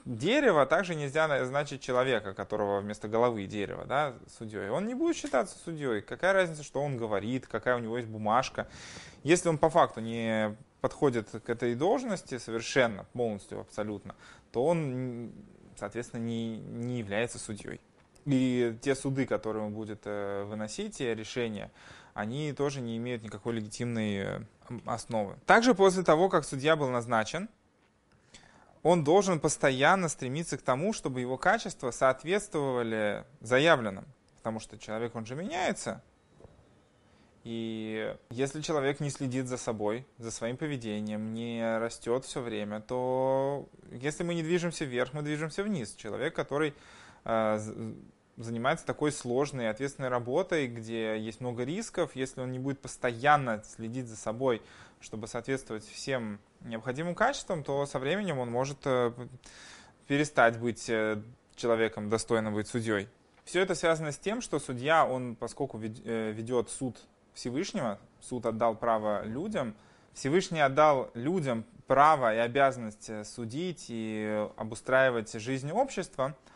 дерево, 0.04 0.66
также 0.66 0.94
нельзя 0.94 1.28
назначить 1.28 1.80
человека, 1.80 2.34
которого 2.34 2.80
вместо 2.80 3.08
головы 3.08 3.46
дерево, 3.46 3.84
да, 3.84 4.14
судьей. 4.38 4.68
Он 4.70 4.86
не 4.86 4.94
будет 4.94 5.16
считаться 5.16 5.58
судьей. 5.58 6.00
Какая 6.00 6.32
разница, 6.32 6.62
что 6.62 6.80
он 6.80 6.96
говорит, 6.96 7.46
какая 7.46 7.76
у 7.76 7.78
него 7.78 7.96
есть 7.96 8.08
бумажка. 8.08 8.68
Если 9.22 9.48
он 9.48 9.58
по 9.58 9.70
факту 9.70 10.00
не 10.00 10.56
подходит 10.80 11.28
к 11.30 11.48
этой 11.48 11.74
должности 11.74 12.38
совершенно, 12.38 13.04
полностью, 13.12 13.60
абсолютно, 13.60 14.14
то 14.52 14.64
он, 14.64 15.32
соответственно, 15.76 16.22
не, 16.22 16.58
не 16.58 16.98
является 16.98 17.38
судьей. 17.38 17.80
И 18.26 18.76
те 18.82 18.94
суды, 18.94 19.26
которые 19.26 19.64
он 19.64 19.72
будет 19.72 20.02
э, 20.04 20.44
выносить, 20.44 20.98
те 20.98 21.14
решения, 21.14 21.70
они 22.14 22.52
тоже 22.52 22.80
не 22.80 22.96
имеют 22.96 23.22
никакой 23.22 23.54
легитимной 23.54 24.16
э, 24.16 24.40
основы. 24.84 25.36
Также 25.46 25.74
после 25.74 26.02
того, 26.02 26.28
как 26.28 26.44
судья 26.44 26.76
был 26.76 26.88
назначен, 26.88 27.48
он 28.82 29.04
должен 29.04 29.40
постоянно 29.40 30.08
стремиться 30.08 30.56
к 30.56 30.62
тому, 30.62 30.92
чтобы 30.92 31.20
его 31.20 31.36
качества 31.36 31.90
соответствовали 31.90 33.24
заявленным. 33.40 34.06
Потому 34.36 34.60
что 34.60 34.78
человек, 34.78 35.14
он 35.14 35.26
же 35.26 35.34
меняется. 35.34 36.02
И 37.44 38.14
если 38.30 38.60
человек 38.60 39.00
не 39.00 39.10
следит 39.10 39.48
за 39.48 39.56
собой, 39.56 40.06
за 40.18 40.30
своим 40.30 40.56
поведением, 40.56 41.32
не 41.32 41.78
растет 41.78 42.24
все 42.24 42.40
время, 42.40 42.80
то 42.80 43.68
если 43.90 44.24
мы 44.24 44.34
не 44.34 44.42
движемся 44.42 44.84
вверх, 44.84 45.14
мы 45.14 45.22
движемся 45.22 45.62
вниз. 45.62 45.94
Человек, 45.94 46.34
который 46.34 46.74
э, 47.24 47.94
занимается 48.36 48.84
такой 48.84 49.10
сложной 49.10 49.64
и 49.64 49.68
ответственной 49.68 50.08
работой, 50.08 50.66
где 50.66 51.18
есть 51.18 51.40
много 51.40 51.64
рисков, 51.64 52.14
если 52.14 52.42
он 52.42 52.52
не 52.52 52.58
будет 52.58 52.80
постоянно 52.80 53.62
следить 53.64 54.06
за 54.06 54.16
собой, 54.16 54.60
чтобы 55.00 55.26
соответствовать 55.26 55.86
всем 55.86 56.40
необходимым 56.62 57.14
качествам, 57.14 57.62
то 57.62 57.86
со 57.86 57.98
временем 57.98 58.38
он 58.38 58.50
может 58.50 58.78
э, 58.84 59.12
перестать 60.06 60.58
быть 60.58 60.88
э, 60.88 61.22
человеком, 61.56 62.08
достойным 62.08 62.54
быть 62.54 62.68
судьей. 62.68 63.08
Все 63.44 63.60
это 63.60 63.74
связано 63.74 64.12
с 64.12 64.18
тем, 64.18 64.40
что 64.40 64.58
судья, 64.58 65.06
он, 65.06 65.36
поскольку 65.36 65.80
э, 65.80 66.32
ведет 66.32 66.70
суд 66.70 66.96
Всевышнего, 67.34 67.98
суд 68.20 68.46
отдал 68.46 68.74
право 68.74 69.24
людям, 69.24 69.74
Всевышний 70.12 70.60
отдал 70.60 71.10
людям 71.14 71.64
право 71.86 72.34
и 72.34 72.38
обязанность 72.38 73.10
судить 73.26 73.86
и 73.88 74.48
обустраивать 74.56 75.32
жизнь 75.32 75.70
общества– 75.70 76.36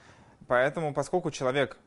Поэтому, 0.47 0.93
поскольку 0.93 1.31
человек, 1.31 1.79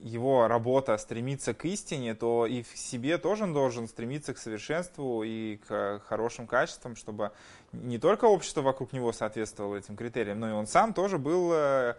его 0.00 0.46
работа 0.46 0.96
стремится 0.98 1.54
к 1.54 1.64
истине, 1.64 2.14
то 2.14 2.46
и 2.46 2.62
в 2.62 2.76
себе 2.76 3.18
тоже 3.18 3.44
он 3.44 3.52
должен 3.52 3.88
стремиться 3.88 4.32
к 4.34 4.38
совершенству 4.38 5.22
и 5.24 5.56
к 5.66 6.00
хорошим 6.06 6.46
качествам, 6.46 6.96
чтобы 6.96 7.32
не 7.72 7.98
только 7.98 8.26
общество 8.26 8.62
вокруг 8.62 8.92
него 8.92 9.12
соответствовало 9.12 9.76
этим 9.76 9.96
критериям, 9.96 10.40
но 10.40 10.50
и 10.50 10.52
он 10.52 10.66
сам 10.66 10.94
тоже 10.94 11.18
был 11.18 11.50
э, 11.52 11.94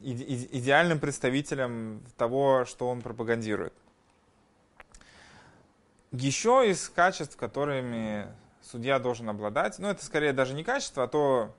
идеальным 0.00 0.98
представителем 0.98 2.02
того, 2.16 2.64
что 2.64 2.88
он 2.88 3.02
пропагандирует. 3.02 3.74
Еще 6.12 6.68
из 6.70 6.88
качеств, 6.88 7.36
которыми 7.36 8.26
судья 8.62 8.98
должен 8.98 9.28
обладать, 9.28 9.78
ну 9.78 9.88
это 9.88 10.04
скорее 10.04 10.32
даже 10.32 10.54
не 10.54 10.64
качество, 10.64 11.04
а 11.04 11.08
то, 11.08 11.54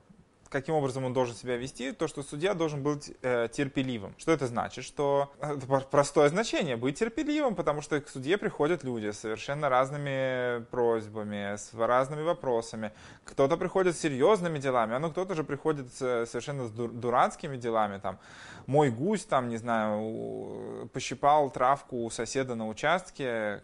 каким 0.52 0.74
образом 0.74 1.04
он 1.04 1.12
должен 1.12 1.34
себя 1.34 1.56
вести, 1.56 1.92
то, 1.92 2.06
что 2.06 2.22
судья 2.22 2.54
должен 2.54 2.82
быть 2.82 3.12
э, 3.22 3.48
терпеливым. 3.50 4.14
Что 4.18 4.32
это 4.32 4.46
значит? 4.46 4.84
Что 4.84 5.32
это 5.40 5.66
простое 5.90 6.28
значение, 6.28 6.76
быть 6.76 6.98
терпеливым, 6.98 7.54
потому 7.54 7.80
что 7.80 8.00
к 8.00 8.08
судье 8.08 8.36
приходят 8.36 8.84
люди 8.84 9.10
с 9.10 9.20
совершенно 9.20 9.68
разными 9.68 10.64
просьбами, 10.66 11.56
с 11.56 11.72
разными 11.74 12.22
вопросами. 12.22 12.92
Кто-то 13.24 13.56
приходит 13.56 13.96
с 13.96 14.00
серьезными 14.00 14.58
делами, 14.58 14.94
а 14.94 14.98
ну 14.98 15.10
кто-то 15.10 15.34
же 15.34 15.42
приходит 15.42 15.92
с, 15.94 16.26
совершенно 16.26 16.68
с 16.68 16.70
дурацкими 16.70 17.56
делами, 17.56 17.98
там, 17.98 18.18
мой 18.66 18.90
гусь, 18.90 19.24
там, 19.24 19.48
не 19.48 19.56
знаю, 19.56 20.88
пощипал 20.92 21.50
травку 21.50 22.04
у 22.04 22.10
соседа 22.10 22.54
на 22.54 22.68
участке, 22.68 23.62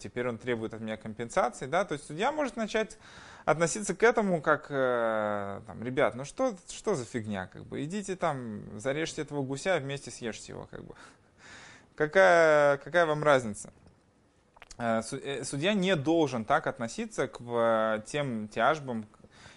теперь 0.00 0.28
он 0.28 0.38
требует 0.38 0.74
от 0.74 0.80
меня 0.80 0.96
компенсации, 0.96 1.66
да, 1.66 1.84
то 1.84 1.94
есть 1.94 2.06
судья 2.06 2.32
может 2.32 2.56
начать 2.56 2.98
относиться 3.50 3.94
к 3.94 4.02
этому 4.02 4.42
как, 4.42 4.66
э, 4.68 5.60
там, 5.66 5.82
ребят, 5.82 6.14
ну 6.14 6.26
что, 6.26 6.54
что 6.68 6.94
за 6.94 7.06
фигня, 7.06 7.46
как 7.46 7.64
бы, 7.64 7.82
идите 7.82 8.14
там, 8.14 8.60
зарежьте 8.78 9.22
этого 9.22 9.42
гуся, 9.42 9.78
вместе 9.78 10.10
съешьте 10.10 10.52
его, 10.52 10.68
как 10.70 10.84
бы. 10.84 10.94
Какая, 11.94 12.76
какая 12.76 13.06
вам 13.06 13.24
разница? 13.24 13.72
Э, 14.76 15.00
э, 15.12 15.44
судья 15.44 15.72
не 15.72 15.96
должен 15.96 16.44
так 16.44 16.66
относиться 16.66 17.26
к 17.26 18.02
тем 18.06 18.48
тяжбам 18.48 19.06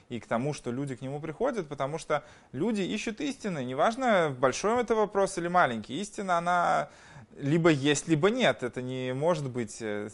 и 0.08 0.22
к 0.22 0.26
тому, 0.26 0.54
что 0.54 0.72
люди 0.72 0.96
к 0.96 1.02
нему 1.02 1.20
приходят, 1.20 1.68
потому 1.68 1.98
что 1.98 2.24
люди 2.54 2.82
ищут 2.82 3.20
истины. 3.20 3.66
Неважно, 3.66 4.34
большой 4.40 4.82
это 4.82 4.96
вопрос 4.96 5.38
или 5.38 5.50
маленький. 5.50 6.00
Истина, 6.00 6.38
она 6.38 6.90
либо 7.38 7.70
есть, 7.70 8.08
либо 8.08 8.30
нет. 8.30 8.64
Это 8.64 8.82
не 8.82 9.14
может 9.14 9.50
быть 9.50 9.78
э, 9.82 10.10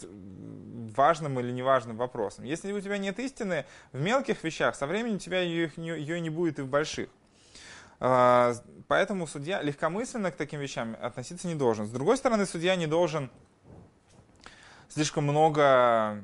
важным 0.95 1.39
или 1.39 1.51
неважным 1.51 1.97
вопросом. 1.97 2.45
Если 2.45 2.71
у 2.71 2.79
тебя 2.79 2.97
нет 2.97 3.19
истины 3.19 3.65
в 3.91 4.01
мелких 4.01 4.43
вещах, 4.43 4.75
со 4.75 4.87
временем 4.87 5.15
у 5.15 5.19
тебя 5.19 5.41
ее, 5.41 5.71
ее 5.77 6.19
не 6.19 6.29
будет 6.29 6.59
и 6.59 6.61
в 6.61 6.67
больших. 6.67 7.09
А, 7.99 8.53
поэтому 8.87 9.27
судья 9.27 9.61
легкомысленно 9.61 10.31
к 10.31 10.35
таким 10.35 10.59
вещам 10.59 10.95
относиться 11.01 11.47
не 11.47 11.55
должен. 11.55 11.85
С 11.85 11.89
другой 11.89 12.17
стороны, 12.17 12.45
судья 12.45 12.75
не 12.75 12.87
должен 12.87 13.29
слишком 14.89 15.23
много 15.23 16.23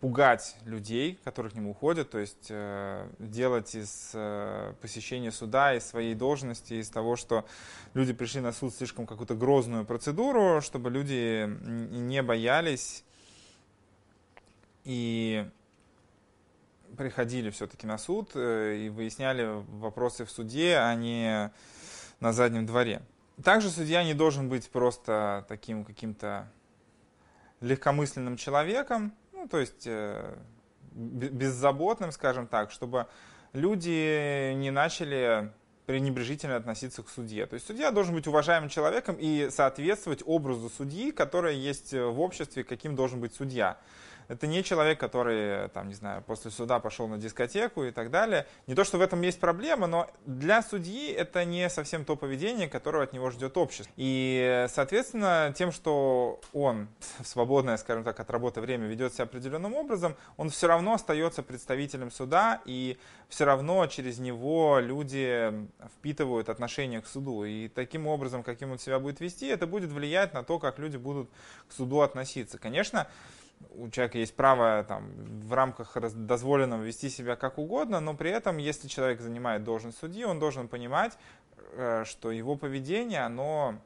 пугать 0.00 0.56
людей, 0.64 1.18
которые 1.24 1.52
к 1.52 1.54
нему 1.54 1.70
уходят, 1.70 2.10
то 2.10 2.18
есть 2.18 2.48
э, 2.50 3.08
делать 3.18 3.74
из 3.74 4.10
э, 4.14 4.74
посещения 4.80 5.32
суда, 5.32 5.74
из 5.74 5.86
своей 5.86 6.14
должности, 6.14 6.74
из 6.74 6.90
того, 6.90 7.16
что 7.16 7.46
люди 7.94 8.12
пришли 8.12 8.40
на 8.40 8.52
суд 8.52 8.74
слишком 8.74 9.06
какую-то 9.06 9.34
грозную 9.34 9.84
процедуру, 9.84 10.60
чтобы 10.60 10.90
люди 10.90 11.46
не 11.46 12.22
боялись 12.22 13.04
и 14.84 15.48
приходили 16.96 17.50
все-таки 17.50 17.86
на 17.86 17.96
суд 17.96 18.32
э, 18.34 18.76
и 18.76 18.88
выясняли 18.90 19.64
вопросы 19.78 20.24
в 20.24 20.30
суде, 20.30 20.76
а 20.76 20.94
не 20.94 21.50
на 22.20 22.32
заднем 22.32 22.66
дворе. 22.66 23.02
Также 23.42 23.70
судья 23.70 24.04
не 24.04 24.12
должен 24.12 24.50
быть 24.50 24.68
просто 24.70 25.46
таким 25.48 25.84
каким-то 25.84 26.50
легкомысленным 27.60 28.36
человеком, 28.36 29.14
ну, 29.40 29.48
то 29.48 29.58
есть 29.58 29.86
э, 29.86 30.36
беззаботным, 30.92 32.12
скажем 32.12 32.46
так, 32.46 32.70
чтобы 32.70 33.06
люди 33.54 34.52
не 34.52 34.70
начали 34.70 35.50
пренебрежительно 35.86 36.56
относиться 36.56 37.02
к 37.02 37.08
судье. 37.08 37.46
То 37.46 37.54
есть 37.54 37.66
судья 37.66 37.90
должен 37.90 38.14
быть 38.14 38.26
уважаемым 38.26 38.68
человеком 38.68 39.16
и 39.18 39.48
соответствовать 39.50 40.22
образу 40.24 40.68
судьи, 40.68 41.10
который 41.10 41.56
есть 41.56 41.92
в 41.92 42.20
обществе, 42.20 42.64
каким 42.64 42.94
должен 42.94 43.18
быть 43.20 43.34
судья. 43.34 43.78
Это 44.30 44.46
не 44.46 44.62
человек, 44.62 45.00
который, 45.00 45.68
там, 45.70 45.88
не 45.88 45.94
знаю, 45.94 46.22
после 46.22 46.52
суда 46.52 46.78
пошел 46.78 47.08
на 47.08 47.18
дискотеку 47.18 47.82
и 47.82 47.90
так 47.90 48.12
далее. 48.12 48.46
Не 48.68 48.76
то, 48.76 48.84
что 48.84 48.96
в 48.96 49.00
этом 49.00 49.20
есть 49.22 49.40
проблема, 49.40 49.88
но 49.88 50.08
для 50.24 50.62
судьи 50.62 51.10
это 51.10 51.44
не 51.44 51.68
совсем 51.68 52.04
то 52.04 52.14
поведение, 52.14 52.68
которого 52.68 53.02
от 53.02 53.12
него 53.12 53.30
ждет 53.30 53.56
общество. 53.56 53.92
И, 53.96 54.66
соответственно, 54.68 55.52
тем, 55.56 55.72
что 55.72 56.40
он 56.52 56.86
в 57.18 57.26
свободное, 57.26 57.76
скажем 57.76 58.04
так, 58.04 58.20
от 58.20 58.30
работы 58.30 58.60
время 58.60 58.86
ведет 58.86 59.12
себя 59.14 59.24
определенным 59.24 59.74
образом, 59.74 60.14
он 60.36 60.50
все 60.50 60.68
равно 60.68 60.94
остается 60.94 61.42
представителем 61.42 62.12
суда, 62.12 62.60
и 62.64 62.98
все 63.28 63.44
равно 63.44 63.84
через 63.88 64.20
него 64.20 64.78
люди 64.78 65.52
впитывают 65.96 66.48
отношение 66.48 67.00
к 67.00 67.08
суду. 67.08 67.42
И 67.42 67.66
таким 67.66 68.06
образом, 68.06 68.44
каким 68.44 68.70
он 68.70 68.78
себя 68.78 69.00
будет 69.00 69.18
вести, 69.18 69.48
это 69.48 69.66
будет 69.66 69.90
влиять 69.90 70.34
на 70.34 70.44
то, 70.44 70.60
как 70.60 70.78
люди 70.78 70.98
будут 70.98 71.28
к 71.68 71.72
суду 71.72 72.02
относиться. 72.02 72.58
Конечно, 72.58 73.08
у 73.70 73.88
человека 73.88 74.18
есть 74.18 74.34
право 74.34 74.84
там, 74.84 75.10
в 75.42 75.52
рамках 75.52 75.96
дозволенного 76.14 76.82
вести 76.82 77.08
себя 77.08 77.36
как 77.36 77.58
угодно, 77.58 78.00
но 78.00 78.14
при 78.14 78.30
этом, 78.30 78.58
если 78.58 78.88
человек 78.88 79.20
занимает 79.20 79.64
должность 79.64 79.98
судьи, 79.98 80.24
он 80.24 80.38
должен 80.38 80.68
понимать, 80.68 81.16
э, 81.72 82.04
что 82.04 82.30
его 82.30 82.56
поведение, 82.56 83.20
оно 83.20 83.76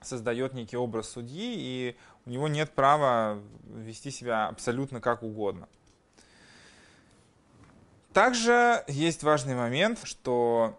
создает 0.00 0.54
некий 0.54 0.76
образ 0.76 1.08
судьи, 1.08 1.54
и 1.56 1.96
у 2.24 2.30
него 2.30 2.48
нет 2.48 2.70
права 2.72 3.40
вести 3.64 4.10
себя 4.10 4.48
абсолютно 4.48 5.00
как 5.00 5.22
угодно. 5.22 5.68
Также 8.12 8.82
есть 8.86 9.22
важный 9.22 9.54
момент, 9.54 10.00
что 10.04 10.78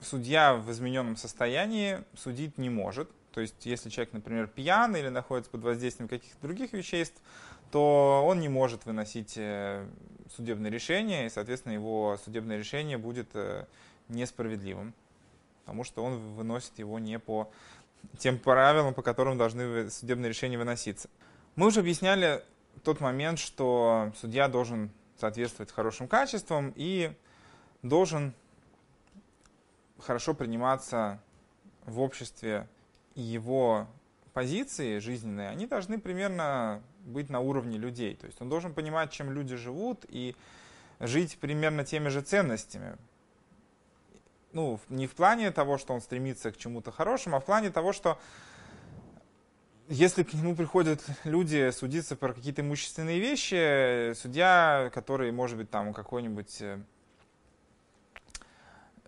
судья 0.00 0.54
в 0.54 0.70
измененном 0.72 1.16
состоянии 1.16 2.02
судить 2.16 2.58
не 2.58 2.70
может. 2.70 3.10
То 3.32 3.40
есть, 3.40 3.64
если 3.64 3.90
человек, 3.90 4.12
например, 4.12 4.46
пьян 4.48 4.94
или 4.96 5.08
находится 5.08 5.50
под 5.50 5.62
воздействием 5.62 6.08
каких-то 6.08 6.40
других 6.40 6.72
веществ, 6.72 7.20
то 7.70 8.24
он 8.26 8.40
не 8.40 8.48
может 8.48 8.84
выносить 8.84 9.34
э, 9.36 9.86
судебное 10.34 10.70
решение, 10.70 11.26
и, 11.26 11.30
соответственно, 11.30 11.72
его 11.72 12.18
судебное 12.24 12.58
решение 12.58 12.98
будет 12.98 13.28
э, 13.34 13.66
несправедливым, 14.08 14.94
потому 15.64 15.84
что 15.84 16.02
он 16.02 16.18
выносит 16.34 16.78
его 16.78 16.98
не 16.98 17.18
по 17.18 17.50
тем 18.18 18.38
правилам, 18.38 18.94
по 18.94 19.02
которым 19.02 19.38
должны 19.38 19.90
судебные 19.90 20.30
решения 20.30 20.58
выноситься. 20.58 21.08
Мы 21.54 21.68
уже 21.68 21.80
объясняли 21.80 22.42
тот 22.82 23.00
момент, 23.00 23.38
что 23.38 24.12
судья 24.20 24.48
должен 24.48 24.90
соответствовать 25.18 25.70
хорошим 25.70 26.08
качествам 26.08 26.72
и 26.76 27.12
должен 27.82 28.32
хорошо 29.98 30.34
приниматься 30.34 31.20
в 31.84 32.00
обществе 32.00 32.66
его 33.20 33.86
позиции 34.32 34.98
жизненные, 34.98 35.48
они 35.48 35.66
должны 35.66 35.98
примерно 35.98 36.82
быть 37.04 37.30
на 37.30 37.40
уровне 37.40 37.78
людей. 37.78 38.14
То 38.14 38.26
есть 38.26 38.40
он 38.40 38.48
должен 38.48 38.74
понимать, 38.74 39.10
чем 39.10 39.32
люди 39.32 39.56
живут, 39.56 40.04
и 40.08 40.36
жить 41.00 41.38
примерно 41.38 41.84
теми 41.84 42.08
же 42.08 42.20
ценностями. 42.20 42.96
Ну, 44.52 44.80
не 44.88 45.06
в 45.06 45.14
плане 45.14 45.50
того, 45.50 45.78
что 45.78 45.94
он 45.94 46.00
стремится 46.00 46.50
к 46.52 46.56
чему-то 46.56 46.90
хорошему, 46.90 47.36
а 47.36 47.40
в 47.40 47.44
плане 47.44 47.70
того, 47.70 47.92
что 47.92 48.18
если 49.88 50.22
к 50.22 50.34
нему 50.34 50.54
приходят 50.54 51.00
люди 51.24 51.70
судиться 51.70 52.16
про 52.16 52.32
какие-то 52.32 52.62
имущественные 52.62 53.18
вещи, 53.18 54.12
судья, 54.14 54.90
который, 54.92 55.32
может 55.32 55.56
быть, 55.56 55.70
там 55.70 55.92
какой-нибудь 55.92 56.62
э, 56.62 56.80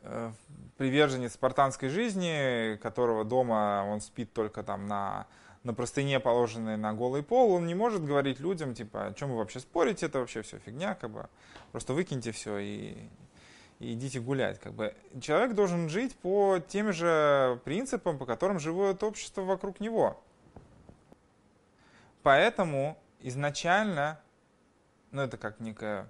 Э, 0.02 0.32
приверженец 0.76 1.34
спартанской 1.34 1.88
жизни, 1.88 2.76
которого 2.76 3.24
дома 3.24 3.84
он 3.88 4.00
спит 4.00 4.32
только 4.32 4.62
там 4.62 4.86
на, 4.86 5.26
на 5.62 5.74
простыне, 5.74 6.20
положенной 6.20 6.76
на 6.76 6.92
голый 6.92 7.22
пол, 7.22 7.52
он 7.52 7.66
не 7.66 7.74
может 7.74 8.04
говорить 8.04 8.40
людям, 8.40 8.74
типа, 8.74 9.06
о 9.06 9.12
чем 9.12 9.30
вы 9.30 9.38
вообще 9.38 9.60
спорите, 9.60 10.06
это 10.06 10.18
вообще 10.18 10.42
все 10.42 10.58
фигня, 10.58 10.94
как 10.94 11.10
бы, 11.10 11.28
просто 11.70 11.92
выкиньте 11.92 12.32
все 12.32 12.58
и, 12.58 12.96
и 13.78 13.92
идите 13.94 14.20
гулять. 14.20 14.58
Как 14.60 14.72
бы. 14.72 14.94
Человек 15.20 15.54
должен 15.54 15.88
жить 15.88 16.16
по 16.16 16.58
тем 16.58 16.92
же 16.92 17.60
принципам, 17.64 18.18
по 18.18 18.26
которым 18.26 18.58
живет 18.58 19.02
общество 19.02 19.42
вокруг 19.42 19.80
него. 19.80 20.22
Поэтому 22.22 22.96
изначально, 23.20 24.20
ну 25.10 25.22
это 25.22 25.36
как 25.36 25.60
некая 25.60 26.08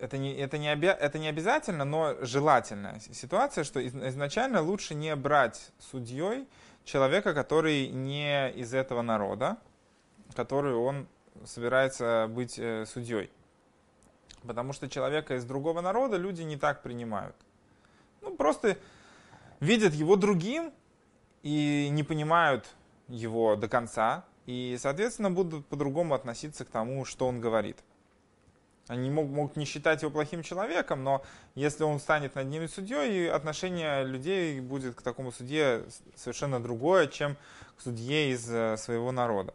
это 0.00 0.18
не, 0.18 0.34
это, 0.34 0.58
не 0.58 0.68
обя, 0.68 0.92
это 0.92 1.18
не 1.18 1.28
обязательно, 1.28 1.84
но 1.84 2.16
желательная 2.20 3.00
ситуация, 3.00 3.64
что 3.64 3.86
изначально 3.86 4.62
лучше 4.62 4.94
не 4.94 5.14
брать 5.16 5.72
судьей 5.78 6.48
человека, 6.84 7.34
который 7.34 7.88
не 7.88 8.50
из 8.52 8.74
этого 8.74 9.02
народа, 9.02 9.56
который 10.34 10.74
он 10.74 11.08
собирается 11.44 12.28
быть 12.30 12.58
э, 12.58 12.84
судьей. 12.86 13.30
Потому 14.42 14.72
что 14.72 14.88
человека 14.88 15.36
из 15.36 15.44
другого 15.44 15.80
народа 15.80 16.16
люди 16.16 16.42
не 16.42 16.56
так 16.56 16.82
принимают. 16.82 17.36
Ну, 18.22 18.36
просто 18.36 18.78
видят 19.60 19.94
его 19.94 20.16
другим 20.16 20.72
и 21.42 21.88
не 21.90 22.02
понимают 22.02 22.66
его 23.08 23.56
до 23.56 23.68
конца, 23.68 24.24
и, 24.46 24.76
соответственно, 24.80 25.30
будут 25.30 25.66
по-другому 25.66 26.14
относиться 26.14 26.64
к 26.64 26.68
тому, 26.68 27.04
что 27.04 27.26
он 27.26 27.40
говорит. 27.40 27.78
Они 28.88 29.10
могут, 29.10 29.56
не 29.56 29.64
считать 29.64 30.02
его 30.02 30.12
плохим 30.12 30.42
человеком, 30.42 31.02
но 31.02 31.24
если 31.56 31.82
он 31.82 31.98
станет 31.98 32.36
над 32.36 32.46
ними 32.46 32.66
судьей, 32.66 33.28
отношение 33.28 34.04
людей 34.04 34.60
будет 34.60 34.94
к 34.94 35.02
такому 35.02 35.32
судье 35.32 35.84
совершенно 36.14 36.62
другое, 36.62 37.08
чем 37.08 37.36
к 37.76 37.80
судье 37.82 38.30
из 38.30 38.48
э, 38.48 38.76
своего 38.76 39.10
народа. 39.10 39.52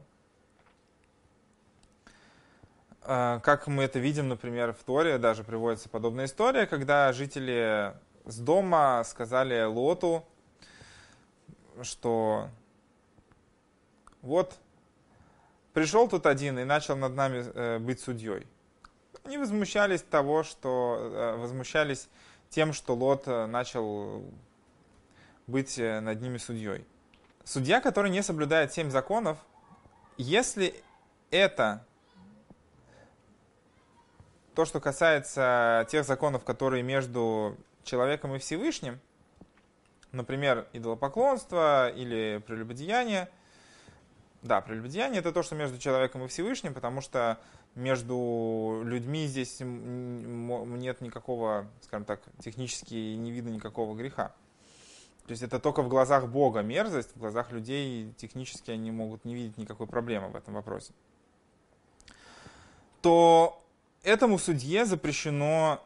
А, 3.04 3.40
как 3.40 3.68
мы 3.68 3.84
это 3.84 4.00
видим, 4.00 4.28
например, 4.28 4.74
в 4.74 4.84
Торе 4.84 5.18
даже 5.18 5.44
приводится 5.44 5.88
подобная 5.88 6.26
история, 6.26 6.68
когда 6.68 7.14
жители 7.14 7.96
с 8.26 8.38
дома 8.38 9.02
сказали 9.06 9.64
Лоту, 9.64 10.26
что 11.82 12.50
вот 14.22 14.56
пришел 15.74 16.08
тут 16.08 16.26
один 16.26 16.60
и 16.60 16.64
начал 16.64 16.96
над 16.96 17.16
нами 17.16 17.44
э, 17.54 17.80
быть 17.80 18.02
судьей. 18.02 18.46
Они 19.24 19.38
возмущались 19.38 20.02
того, 20.02 20.44
что 20.44 20.98
э, 21.00 21.36
возмущались 21.38 22.10
тем, 22.50 22.74
что 22.74 22.96
Лот 22.96 23.24
э, 23.28 23.46
начал 23.46 24.24
быть 25.48 25.78
э, 25.78 26.00
над 26.00 26.22
ними 26.22 26.38
судьей. 26.38 26.86
Судья, 27.44 27.82
который 27.82 28.10
не 28.10 28.24
соблюдает 28.24 28.74
семь 28.74 28.90
законов, 28.90 29.38
если 30.18 30.76
это 31.30 31.86
то, 34.56 34.66
что 34.66 34.80
касается 34.80 35.88
тех 35.90 36.06
законов, 36.06 36.44
которые 36.44 36.84
между 36.84 37.58
человеком 37.84 38.36
и 38.36 38.40
Всевышним, 38.40 39.00
например, 40.12 40.68
идолопоклонство 40.74 41.90
или 41.90 42.44
прелюбодеяние, 42.46 43.30
да, 44.42 44.62
прелюбодеяние 44.62 45.20
это 45.20 45.32
то, 45.32 45.44
что 45.44 45.56
между 45.56 45.78
человеком 45.78 46.24
и 46.26 46.28
Всевышним, 46.28 46.74
потому 46.74 47.02
что 47.02 47.40
между 47.76 48.82
людьми 48.84 49.28
здесь 49.28 49.58
нет 49.62 51.02
никакого, 51.02 51.68
скажем 51.82 52.06
так, 52.06 52.22
технически 52.40 53.16
не 53.16 53.32
видно 53.32 53.50
никакого 53.50 53.96
греха. 53.96 54.34
То 55.26 55.32
есть 55.32 55.44
это 55.44 55.60
только 55.60 55.82
в 55.82 55.88
глазах 55.88 56.28
Бога 56.28 56.62
мерзость, 56.62 57.16
в 57.16 57.20
глазах 57.20 57.52
людей 57.52 58.14
технически 58.18 58.72
они 58.72 58.92
могут 58.92 59.24
не 59.24 59.36
видеть 59.36 59.58
никакой 59.58 59.88
проблемы 59.88 60.30
в 60.30 60.36
этом 60.36 60.54
вопросе. 60.54 60.94
То 63.02 63.64
этому 64.04 64.38
судье 64.38 64.86
запрещено 64.86 65.82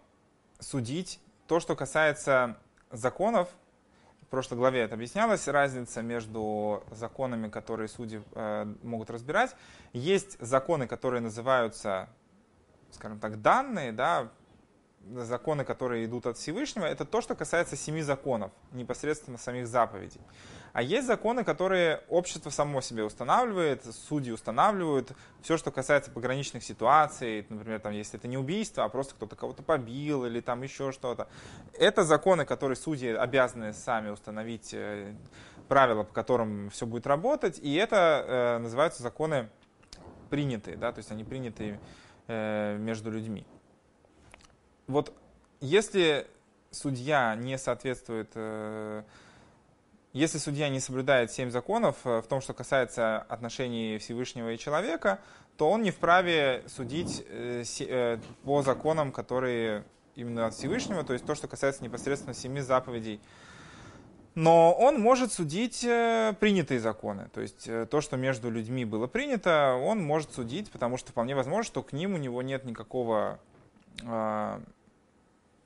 судить 0.59 1.19
то, 1.47 1.59
что 1.59 1.75
касается 1.75 2.57
законов, 2.91 3.49
в 4.25 4.29
прошлой 4.29 4.57
главе 4.57 4.81
это 4.81 4.95
объяснялось, 4.95 5.47
разница 5.47 6.01
между 6.01 6.83
законами, 6.91 7.49
которые 7.49 7.87
судьи 7.87 8.21
э, 8.33 8.65
могут 8.83 9.09
разбирать. 9.09 9.55
Есть 9.93 10.39
законы, 10.39 10.87
которые 10.87 11.21
называются, 11.21 12.09
скажем 12.91 13.19
так, 13.19 13.41
данные, 13.41 13.91
да, 13.91 14.31
законы, 15.13 15.63
которые 15.63 16.05
идут 16.05 16.25
от 16.25 16.37
Всевышнего, 16.37 16.85
это 16.85 17.05
то, 17.05 17.21
что 17.21 17.35
касается 17.35 17.75
семи 17.75 18.01
законов, 18.01 18.51
непосредственно 18.71 19.37
самих 19.37 19.67
заповедей. 19.67 20.21
А 20.73 20.81
есть 20.81 21.07
законы, 21.07 21.43
которые 21.43 22.01
общество 22.09 22.49
само 22.49 22.81
себе 22.81 23.03
устанавливает, 23.03 23.85
судьи 23.85 24.31
устанавливают, 24.31 25.11
все, 25.41 25.57
что 25.57 25.71
касается 25.71 26.11
пограничных 26.11 26.63
ситуаций, 26.63 27.45
например, 27.49 27.79
там, 27.79 27.93
если 27.93 28.19
это 28.19 28.27
не 28.27 28.37
убийство, 28.37 28.83
а 28.83 28.89
просто 28.89 29.15
кто-то 29.15 29.35
кого-то 29.35 29.63
побил 29.63 30.25
или 30.25 30.41
там 30.41 30.63
еще 30.63 30.91
что-то. 30.91 31.27
Это 31.73 32.03
законы, 32.03 32.45
которые 32.45 32.75
судьи 32.75 33.09
обязаны 33.09 33.73
сами 33.73 34.09
установить 34.09 34.73
э, 34.73 35.13
правила, 35.67 36.03
по 36.03 36.13
которым 36.13 36.69
все 36.71 36.85
будет 36.85 37.07
работать, 37.07 37.59
и 37.59 37.73
это 37.75 38.25
э, 38.27 38.57
называются 38.59 39.03
законы 39.03 39.49
принятые, 40.29 40.75
да, 40.77 40.91
то 40.91 40.99
есть 40.99 41.11
они 41.11 41.23
приняты 41.23 41.79
э, 42.27 42.77
между 42.77 43.11
людьми 43.11 43.45
вот 44.87 45.13
если 45.61 46.27
судья 46.71 47.35
не 47.35 47.57
соответствует, 47.57 48.31
э, 48.35 49.03
если 50.13 50.37
судья 50.37 50.69
не 50.69 50.79
соблюдает 50.79 51.31
семь 51.31 51.49
законов 51.49 51.97
э, 52.05 52.21
в 52.21 52.27
том, 52.27 52.41
что 52.41 52.53
касается 52.53 53.19
отношений 53.29 53.97
Всевышнего 53.97 54.53
и 54.53 54.57
человека, 54.57 55.19
то 55.57 55.69
он 55.69 55.81
не 55.81 55.91
вправе 55.91 56.63
судить 56.67 57.23
э, 57.27 58.19
по 58.43 58.61
законам, 58.61 59.11
которые 59.11 59.83
именно 60.15 60.45
от 60.45 60.53
Всевышнего, 60.53 61.03
то 61.03 61.13
есть 61.13 61.25
то, 61.25 61.35
что 61.35 61.47
касается 61.47 61.83
непосредственно 61.83 62.33
семи 62.33 62.61
заповедей. 62.61 63.19
Но 64.33 64.73
он 64.73 64.99
может 64.99 65.31
судить 65.31 65.79
принятые 65.79 66.81
законы. 66.81 67.29
То 67.33 67.39
есть 67.39 67.69
то, 67.89 68.01
что 68.01 68.17
между 68.17 68.49
людьми 68.49 68.83
было 68.83 69.07
принято, 69.07 69.79
он 69.81 70.03
может 70.03 70.33
судить, 70.33 70.71
потому 70.71 70.97
что 70.97 71.11
вполне 71.11 71.35
возможно, 71.35 71.63
что 71.63 71.81
к 71.81 71.93
ним 71.93 72.15
у 72.15 72.17
него 72.17 72.41
нет 72.41 72.65
никакого 72.65 73.39
а, 74.03 74.61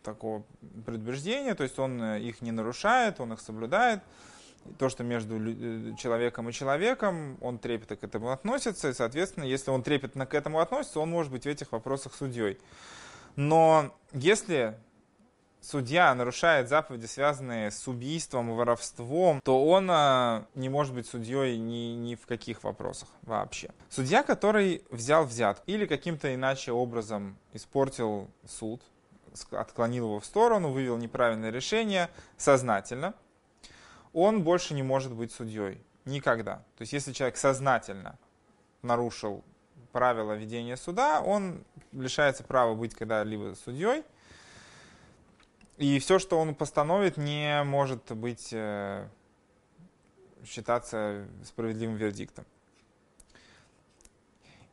такого 0.03 0.43
предубеждения, 0.85 1.55
то 1.55 1.63
есть 1.63 1.79
он 1.79 2.01
э, 2.01 2.21
их 2.21 2.41
не 2.41 2.51
нарушает, 2.51 3.19
он 3.19 3.33
их 3.33 3.41
соблюдает. 3.41 4.01
То, 4.77 4.89
что 4.89 5.03
между 5.03 5.37
э, 5.39 5.95
человеком 5.97 6.49
и 6.49 6.53
человеком, 6.53 7.37
он 7.41 7.59
трепетно 7.59 7.95
к 7.95 8.03
этому 8.03 8.31
относится, 8.31 8.89
и, 8.89 8.93
соответственно, 8.93 9.43
если 9.43 9.71
он 9.71 9.83
трепетно 9.83 10.25
к 10.25 10.33
этому 10.33 10.59
относится, 10.59 10.99
он 10.99 11.09
может 11.09 11.31
быть 11.31 11.43
в 11.43 11.47
этих 11.47 11.71
вопросах 11.71 12.13
судьей. 12.13 12.59
Но 13.35 13.95
если 14.11 14.77
судья 15.61 16.13
нарушает 16.15 16.69
заповеди, 16.69 17.05
связанные 17.05 17.71
с 17.71 17.87
убийством 17.87 18.51
и 18.51 18.53
воровством, 18.53 19.41
то 19.43 19.65
он 19.65 19.89
а, 19.91 20.45
не 20.55 20.69
может 20.69 20.93
быть 20.93 21.07
судьей 21.07 21.57
ни, 21.57 21.95
ни 21.95 22.15
в 22.15 22.25
каких 22.25 22.63
вопросах 22.63 23.09
вообще. 23.23 23.71
Судья, 23.89 24.23
который 24.23 24.83
взял 24.89 25.25
взят 25.25 25.61
или 25.65 25.85
каким-то 25.85 26.33
иначе 26.33 26.71
образом 26.71 27.37
испортил 27.53 28.29
суд, 28.47 28.81
отклонил 29.51 30.05
его 30.05 30.19
в 30.19 30.25
сторону, 30.25 30.71
вывел 30.71 30.97
неправильное 30.97 31.51
решение 31.51 32.09
сознательно, 32.37 33.13
он 34.13 34.43
больше 34.43 34.73
не 34.73 34.83
может 34.83 35.13
быть 35.13 35.31
судьей. 35.31 35.81
Никогда. 36.05 36.57
То 36.77 36.81
есть 36.81 36.93
если 36.93 37.13
человек 37.13 37.37
сознательно 37.37 38.17
нарушил 38.81 39.43
правила 39.91 40.33
ведения 40.33 40.77
суда, 40.77 41.21
он 41.21 41.63
лишается 41.91 42.43
права 42.43 42.73
быть 42.75 42.95
когда-либо 42.95 43.55
судьей. 43.55 44.03
И 45.77 45.99
все, 45.99 46.19
что 46.19 46.39
он 46.39 46.55
постановит, 46.55 47.15
не 47.17 47.63
может 47.63 48.11
быть 48.11 48.49
э, 48.51 49.07
считаться 50.45 51.25
справедливым 51.45 51.95
вердиктом. 51.95 52.45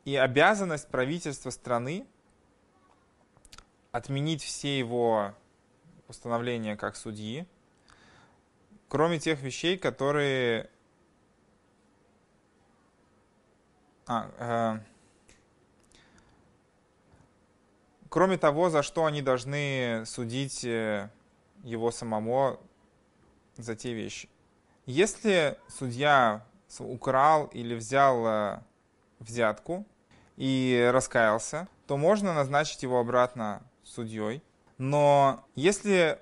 И 0.05 0.16
обязанность 0.16 0.88
правительства 0.88 1.50
страны 1.50 2.07
отменить 3.96 4.42
все 4.42 4.78
его 4.78 5.35
постановления 6.06 6.76
как 6.76 6.96
судьи, 6.96 7.46
кроме 8.88 9.18
тех 9.18 9.40
вещей, 9.40 9.78
которые... 9.78 10.68
А, 14.06 14.30
э, 14.38 14.78
кроме 18.09 18.37
того, 18.37 18.70
за 18.70 18.82
что 18.82 19.06
они 19.06 19.22
должны 19.22 20.04
судить 20.06 20.64
э, 20.64 21.11
его 21.64 21.90
самому 21.90 22.61
за 23.56 23.74
те 23.74 23.94
вещи. 23.94 24.28
Если 24.85 25.59
судья 25.68 26.46
украл 26.78 27.46
или 27.46 27.74
взял 27.74 28.24
э, 28.26 28.61
взятку 29.18 29.85
и 30.37 30.88
раскаялся, 30.92 31.66
то 31.87 31.96
можно 31.96 32.35
назначить 32.35 32.82
его 32.82 33.00
обратно 33.00 33.62
судьей. 33.87 34.42
Но 34.79 35.44
если 35.55 36.18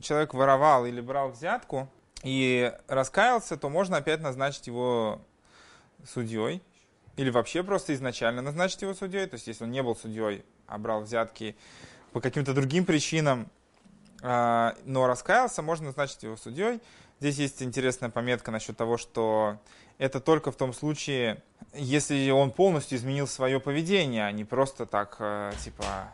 человек 0.00 0.34
воровал 0.34 0.86
или 0.86 1.00
брал 1.00 1.30
взятку 1.30 1.88
и 2.22 2.72
раскаялся, 2.88 3.56
то 3.56 3.68
можно 3.68 3.98
опять 3.98 4.20
назначить 4.20 4.66
его 4.66 5.20
судьей. 6.06 6.62
Или 7.16 7.30
вообще 7.30 7.62
просто 7.62 7.92
изначально 7.94 8.40
назначить 8.40 8.82
его 8.82 8.94
судьей. 8.94 9.26
То 9.26 9.34
есть, 9.34 9.46
если 9.46 9.64
он 9.64 9.70
не 9.70 9.82
был 9.82 9.94
судьей, 9.94 10.44
а 10.66 10.78
брал 10.78 11.02
взятки 11.02 11.56
по 12.12 12.20
каким-то 12.20 12.54
другим 12.54 12.86
причинам, 12.86 13.50
а, 14.22 14.74
но 14.84 15.06
раскаялся, 15.06 15.60
можно 15.62 15.86
назначить 15.86 16.22
его 16.22 16.36
судьей. 16.36 16.80
Здесь 17.20 17.36
есть 17.36 17.62
интересная 17.62 18.08
пометка 18.08 18.50
насчет 18.50 18.76
того, 18.76 18.96
что 18.96 19.58
это 19.98 20.20
только 20.20 20.50
в 20.50 20.56
том 20.56 20.72
случае, 20.72 21.42
если 21.74 22.30
он 22.30 22.50
полностью 22.50 22.98
изменил 22.98 23.26
свое 23.26 23.60
поведение, 23.60 24.26
а 24.26 24.32
не 24.32 24.44
просто 24.44 24.86
так, 24.86 25.16
э, 25.20 25.52
типа, 25.62 26.12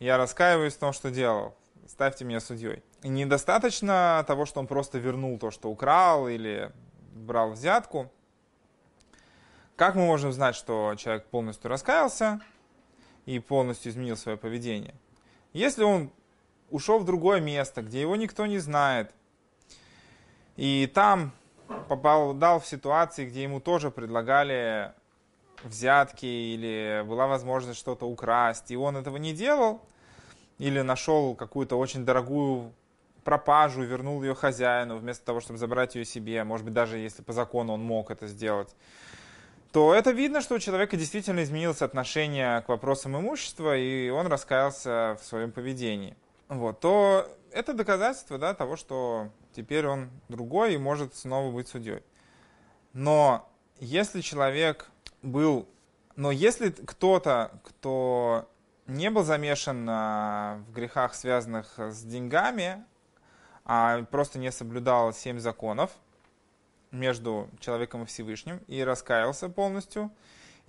я 0.00 0.16
раскаиваюсь 0.16 0.74
в 0.74 0.78
том, 0.78 0.92
что 0.92 1.10
делал, 1.10 1.54
ставьте 1.86 2.24
меня 2.24 2.40
судьей. 2.40 2.82
И 3.02 3.08
недостаточно 3.08 4.24
того, 4.26 4.46
что 4.46 4.58
он 4.58 4.66
просто 4.66 4.98
вернул 4.98 5.38
то, 5.38 5.50
что 5.50 5.70
украл 5.70 6.26
или 6.26 6.72
брал 7.12 7.52
взятку. 7.52 8.10
Как 9.76 9.94
мы 9.94 10.06
можем 10.06 10.32
знать, 10.32 10.56
что 10.56 10.94
человек 10.96 11.26
полностью 11.26 11.70
раскаялся 11.70 12.40
и 13.26 13.38
полностью 13.38 13.92
изменил 13.92 14.16
свое 14.16 14.36
поведение? 14.36 14.94
Если 15.52 15.84
он 15.84 16.10
ушел 16.70 16.98
в 16.98 17.04
другое 17.04 17.40
место, 17.40 17.82
где 17.82 18.00
его 18.00 18.16
никто 18.16 18.46
не 18.46 18.58
знает, 18.58 19.14
и 20.56 20.90
там 20.92 21.32
попадал 21.88 22.60
в 22.60 22.66
ситуации, 22.66 23.26
где 23.26 23.42
ему 23.42 23.60
тоже 23.60 23.90
предлагали 23.90 24.92
взятки 25.64 26.26
или 26.26 27.04
была 27.06 27.26
возможность 27.26 27.78
что-то 27.78 28.06
украсть, 28.06 28.70
и 28.70 28.76
он 28.76 28.96
этого 28.96 29.16
не 29.16 29.32
делал, 29.32 29.80
или 30.58 30.80
нашел 30.80 31.34
какую-то 31.34 31.76
очень 31.76 32.04
дорогую 32.04 32.72
пропажу, 33.24 33.82
вернул 33.82 34.22
ее 34.22 34.34
хозяину, 34.34 34.96
вместо 34.96 35.24
того, 35.24 35.40
чтобы 35.40 35.58
забрать 35.58 35.94
ее 35.94 36.04
себе, 36.04 36.44
может 36.44 36.64
быть, 36.64 36.74
даже 36.74 36.98
если 36.98 37.22
по 37.22 37.32
закону 37.32 37.74
он 37.74 37.82
мог 37.82 38.10
это 38.10 38.26
сделать, 38.26 38.74
то 39.72 39.94
это 39.94 40.10
видно, 40.10 40.40
что 40.40 40.56
у 40.56 40.58
человека 40.58 40.96
действительно 40.96 41.42
изменилось 41.42 41.82
отношение 41.82 42.60
к 42.62 42.68
вопросам 42.68 43.16
имущества, 43.16 43.76
и 43.76 44.10
он 44.10 44.26
раскаялся 44.26 45.16
в 45.20 45.24
своем 45.24 45.52
поведении. 45.52 46.16
Вот, 46.48 46.80
то 46.80 47.28
это 47.52 47.72
доказательство 47.74 48.38
да, 48.38 48.54
того, 48.54 48.76
что 48.76 49.28
теперь 49.54 49.86
он 49.86 50.10
другой 50.28 50.74
и 50.74 50.78
может 50.78 51.14
снова 51.14 51.52
быть 51.52 51.68
судьей. 51.68 52.02
Но 52.92 53.48
если 53.78 54.20
человек 54.20 54.90
был... 55.22 55.68
Но 56.16 56.30
если 56.30 56.70
кто-то, 56.70 57.60
кто 57.64 58.50
не 58.86 59.10
был 59.10 59.22
замешан 59.22 59.86
в 59.86 60.72
грехах, 60.74 61.14
связанных 61.14 61.78
с 61.78 62.02
деньгами, 62.02 62.84
а 63.64 64.02
просто 64.04 64.38
не 64.38 64.50
соблюдал 64.50 65.12
семь 65.12 65.38
законов 65.38 65.92
между 66.90 67.48
человеком 67.60 68.02
и 68.02 68.06
Всевышним 68.06 68.60
и 68.66 68.82
раскаялся 68.82 69.48
полностью, 69.48 70.10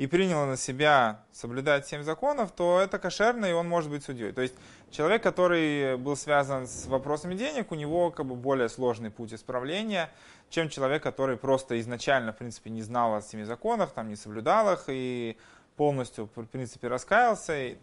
и 0.02 0.08
принял 0.08 0.48
на 0.48 0.58
себя 0.58 1.24
соблюдать 1.32 1.88
семь 1.88 2.02
законов, 2.02 2.52
то 2.54 2.80
это 2.80 2.98
кошерно, 2.98 3.46
и 3.46 3.52
он 3.52 3.70
может 3.70 3.92
быть 3.92 4.04
судьей. 4.04 4.32
То 4.32 4.42
есть 4.42 4.56
человек, 4.90 5.22
который 5.22 5.96
был 5.96 6.16
связан 6.16 6.66
с 6.66 6.88
вопросами 6.88 7.36
денег, 7.36 7.72
у 7.72 7.76
него 7.76 8.10
как 8.10 8.26
бы 8.26 8.34
более 8.34 8.68
сложный 8.68 9.12
путь 9.12 9.32
исправления, 9.32 10.10
чем 10.50 10.70
человек, 10.70 11.04
который 11.04 11.38
просто 11.38 11.80
изначально, 11.80 12.34
в 12.34 12.38
принципе, 12.38 12.72
не 12.72 12.82
знал 12.82 13.14
о 13.14 13.22
семи 13.22 13.44
законах, 13.44 13.92
там, 13.92 14.10
не 14.10 14.16
соблюдал 14.16 14.74
их 14.74 14.86
и 14.88 15.38
полностью, 15.76 16.28
в 16.36 16.46
принципе, 16.46 16.88
раскаялся. 16.88 17.78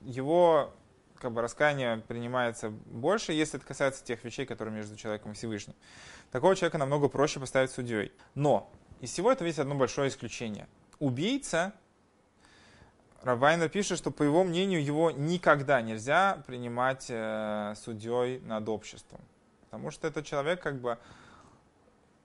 Его 0.00 0.72
как 1.16 1.32
бы 1.32 1.42
раскаяние 1.42 1.98
принимается 2.08 2.70
больше, 2.70 3.34
если 3.34 3.58
это 3.58 3.66
касается 3.66 4.02
тех 4.02 4.24
вещей, 4.24 4.46
которые 4.46 4.74
между 4.74 4.96
человеком 4.96 5.32
и 5.32 5.34
Всевышним. 5.34 5.76
Такого 6.32 6.56
человека 6.56 6.78
намного 6.78 7.08
проще 7.08 7.38
поставить 7.38 7.70
судьей. 7.70 8.12
Но 8.34 8.72
из 9.02 9.10
всего 9.10 9.30
этого 9.30 9.46
есть 9.46 9.58
одно 9.58 9.74
большое 9.74 10.08
исключение– 10.08 10.66
убийца, 11.00 11.72
Равайнер 13.22 13.68
пишет, 13.68 13.98
что 13.98 14.10
по 14.10 14.22
его 14.22 14.44
мнению 14.44 14.82
его 14.82 15.10
никогда 15.10 15.82
нельзя 15.82 16.42
принимать 16.46 17.06
э, 17.10 17.74
судьей 17.76 18.40
над 18.40 18.68
обществом. 18.68 19.20
Потому 19.64 19.90
что 19.90 20.08
это 20.08 20.22
человек, 20.22 20.62
как 20.62 20.80
бы 20.80 20.98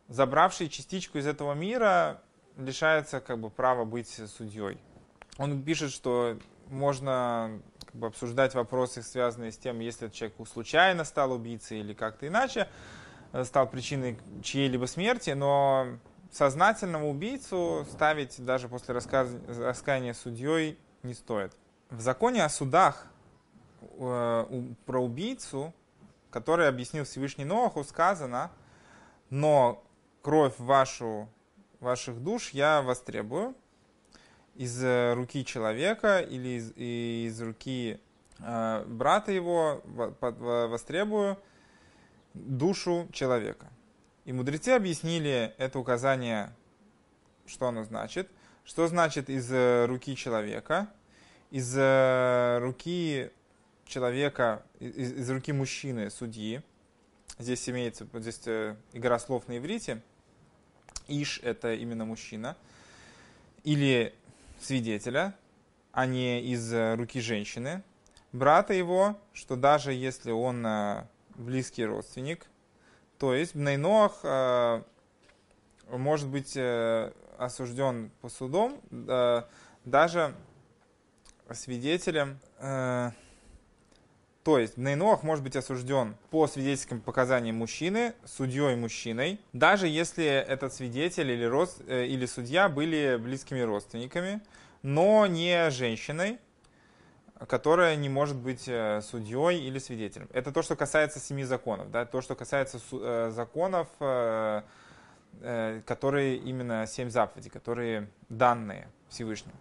забравший 0.07 0.69
частичку 0.69 1.17
из 1.17 1.27
этого 1.27 1.53
мира, 1.53 2.21
лишается 2.57 3.19
как 3.19 3.39
бы 3.39 3.49
права 3.49 3.83
быть 3.83 4.07
судьей. 4.07 4.77
Он 5.38 5.61
пишет, 5.63 5.91
что 5.91 6.38
можно 6.67 7.59
как 7.85 7.95
бы, 7.95 8.07
обсуждать 8.07 8.55
вопросы, 8.55 9.01
связанные 9.01 9.51
с 9.51 9.57
тем, 9.57 9.79
если 9.79 10.07
человек 10.07 10.35
случайно 10.47 11.03
стал 11.03 11.33
убийцей 11.33 11.81
или 11.81 11.93
как-то 11.93 12.25
иначе, 12.25 12.69
э, 13.33 13.43
стал 13.43 13.67
причиной 13.67 14.17
чьей-либо 14.41 14.85
смерти, 14.85 15.31
но 15.31 15.97
сознательного 16.36 17.06
убийцу 17.06 17.86
ставить 17.91 18.43
даже 18.43 18.67
после 18.67 18.93
рассказ... 18.93 19.30
раскаяния 19.48 20.13
судьей 20.13 20.78
не 21.04 21.13
стоит. 21.13 21.56
В 21.89 22.02
законе 22.02 22.43
о 22.43 22.50
судах 22.50 23.08
э, 23.82 24.63
про 24.86 25.00
убийцу, 25.02 25.74
который 26.32 26.67
объяснил 26.67 27.06
Всевышний 27.06 27.45
Ноаху, 27.45 27.86
сказано, 27.86 28.52
но 29.30 29.82
кровь 30.21 30.56
вашу, 30.58 31.30
ваших 31.80 32.21
душ 32.21 32.50
я 32.50 32.82
востребую 32.82 33.56
из 34.56 34.84
руки 35.15 35.45
человека 35.45 36.19
или 36.19 36.58
из, 36.58 36.71
из 36.76 37.41
руки 37.41 38.00
брата 38.39 39.32
его 39.32 39.82
востребую 39.86 41.38
душу 42.34 43.08
человека. 43.13 43.67
И 44.25 44.33
мудрецы 44.33 44.69
объяснили 44.69 45.53
это 45.57 45.79
указание, 45.79 46.51
что 47.45 47.67
оно 47.67 47.83
значит. 47.83 48.29
Что 48.63 48.88
значит 48.88 49.29
из 49.29 49.51
руки 49.88 50.15
человека? 50.15 50.89
Из 51.51 51.75
руки 52.61 53.31
человека, 53.85 54.63
из, 54.79 55.13
из 55.13 55.29
руки 55.29 55.53
мужчины, 55.53 56.09
судьи. 56.09 56.61
Здесь 57.38 57.67
имеется 57.69 58.07
здесь 58.13 58.41
э, 58.45 58.75
игра 58.93 59.19
слов 59.19 59.47
на 59.47 59.57
иврите. 59.57 60.01
Иш– 61.07 61.39
это 61.43 61.73
именно 61.73 62.05
мужчина. 62.05 62.55
Или 63.63 64.13
свидетеля, 64.61 65.35
а 65.91 66.05
не 66.05 66.41
из 66.41 66.71
э, 66.73 66.95
руки 66.95 67.19
женщины. 67.19 67.83
Брата 68.31 68.73
его, 68.73 69.19
что 69.33 69.55
даже 69.55 69.93
если 69.93 70.31
он 70.31 70.65
э, 70.65 71.05
близкий 71.35 71.85
родственник, 71.85 72.47
то 73.17 73.34
есть 73.34 73.56
Бнейноах 73.56 74.84
может 75.89 76.28
быть 76.28 76.58
осужден 77.38 78.12
по 78.21 78.30
судом, 78.30 78.82
даже 79.86 80.36
свидетелем 81.51 82.39
то 84.45 84.60
есть 84.60 84.78
Бнейноах 84.78 85.23
может 85.23 85.43
быть 85.43 85.56
осужден 85.56 86.15
по 86.30 86.45
свидетельским 86.45 87.01
показаниям 87.01 87.56
мужчины, 87.56 88.13
судьей 88.25 88.75
мужчиной, 88.75 89.39
даже 89.54 89.88
если 89.88 90.23
этот 90.23 90.71
свидетель 90.71 91.32
или, 91.32 91.45
рост, 91.45 91.82
э, 91.88 92.06
или 92.06 92.28
судья 92.28 92.69
были 92.69 93.17
близкими 93.19 93.62
родственниками, 93.62 94.41
но 94.84 95.25
не 95.25 95.71
женщиной, 95.71 96.38
которая 97.48 97.95
не 97.95 98.10
может 98.10 98.38
быть 98.38 98.67
э, 98.67 99.02
судьей 99.02 99.62
или 99.67 99.80
свидетелем. 99.80 100.28
Это 100.32 100.52
то, 100.52 100.62
что 100.62 100.76
касается 100.76 101.19
семи 101.19 101.43
законов. 101.43 101.91
Да? 101.91 102.06
То, 102.06 102.21
что 102.21 102.36
касается 102.36 102.80
э, 102.91 103.32
законов, 103.34 103.88
которые 105.86 106.38
именно 106.38 106.88
семь 106.88 107.10
заповедей, 107.10 107.50
которые 107.50 108.10
данные 108.30 108.88
Всевышнему 109.10 109.58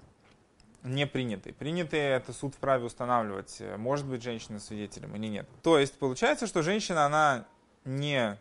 не 0.84 1.06
приняты. 1.06 1.52
Принятые 1.52 2.10
это 2.10 2.32
суд 2.32 2.54
вправе 2.54 2.84
устанавливать, 2.84 3.56
э, 3.60 3.76
может 3.76 4.06
быть 4.06 4.22
женщина 4.22 4.60
свидетелем 4.60 5.16
или 5.16 5.26
нет. 5.26 5.48
То 5.62 5.78
есть 5.78 5.98
получается, 5.98 6.46
что 6.46 6.62
женщина, 6.62 7.06
она 7.06 7.46
не 7.84 8.38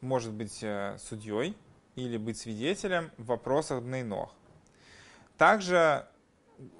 может 0.00 0.32
быть 0.32 0.60
э, 0.62 0.96
судьей 0.98 1.54
или 1.96 2.16
быть 2.16 2.38
свидетелем 2.38 3.10
в 3.18 3.26
вопросах 3.26 3.82
Днейнох. 3.82 4.32
Также 5.36 6.06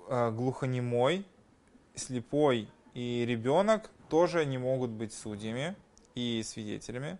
э, 0.08 0.30
глухонемой, 0.30 1.26
слепой 2.00 2.68
и 2.94 3.24
ребенок 3.26 3.90
тоже 4.08 4.44
не 4.44 4.58
могут 4.58 4.90
быть 4.90 5.12
судьями 5.12 5.76
и 6.14 6.42
свидетелями. 6.42 7.18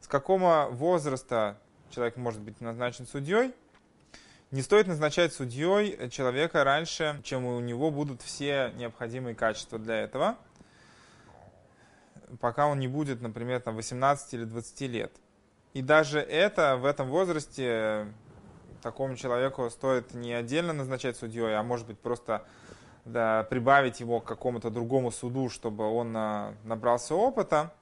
С 0.00 0.06
какого 0.06 0.68
возраста 0.70 1.58
человек 1.90 2.16
может 2.16 2.40
быть 2.40 2.60
назначен 2.60 3.06
судьей– 3.06 3.54
не 4.50 4.62
стоит 4.62 4.86
назначать 4.86 5.34
судьей 5.34 6.08
человека 6.08 6.64
раньше, 6.64 7.20
чем 7.22 7.44
у 7.44 7.60
него 7.60 7.90
будут 7.90 8.22
все 8.22 8.72
необходимые 8.76 9.34
качества 9.34 9.78
для 9.78 10.00
этого, 10.00 10.38
пока 12.40 12.66
он 12.66 12.78
не 12.78 12.88
будет, 12.88 13.20
например, 13.20 13.60
там 13.60 13.76
18 13.76 14.32
или 14.32 14.44
20 14.44 14.80
лет. 14.82 15.12
И 15.74 15.82
даже 15.82 16.18
это 16.18 16.78
в 16.78 16.86
этом 16.86 17.10
возрасте 17.10 18.06
такому 18.82 19.16
человеку 19.16 19.68
стоит 19.68 20.14
не 20.14 20.32
отдельно 20.32 20.72
назначать 20.72 21.18
судьей, 21.18 21.54
а 21.54 21.62
может 21.62 21.86
быть 21.86 21.98
просто 21.98 22.42
да, 23.04 23.44
прибавить 23.44 24.00
его 24.00 24.20
к 24.20 24.24
какому-то 24.24 24.70
другому 24.70 25.10
суду, 25.10 25.48
чтобы 25.48 25.84
он 25.84 26.14
а, 26.16 26.54
набрался 26.64 27.14
опыта, 27.14 27.72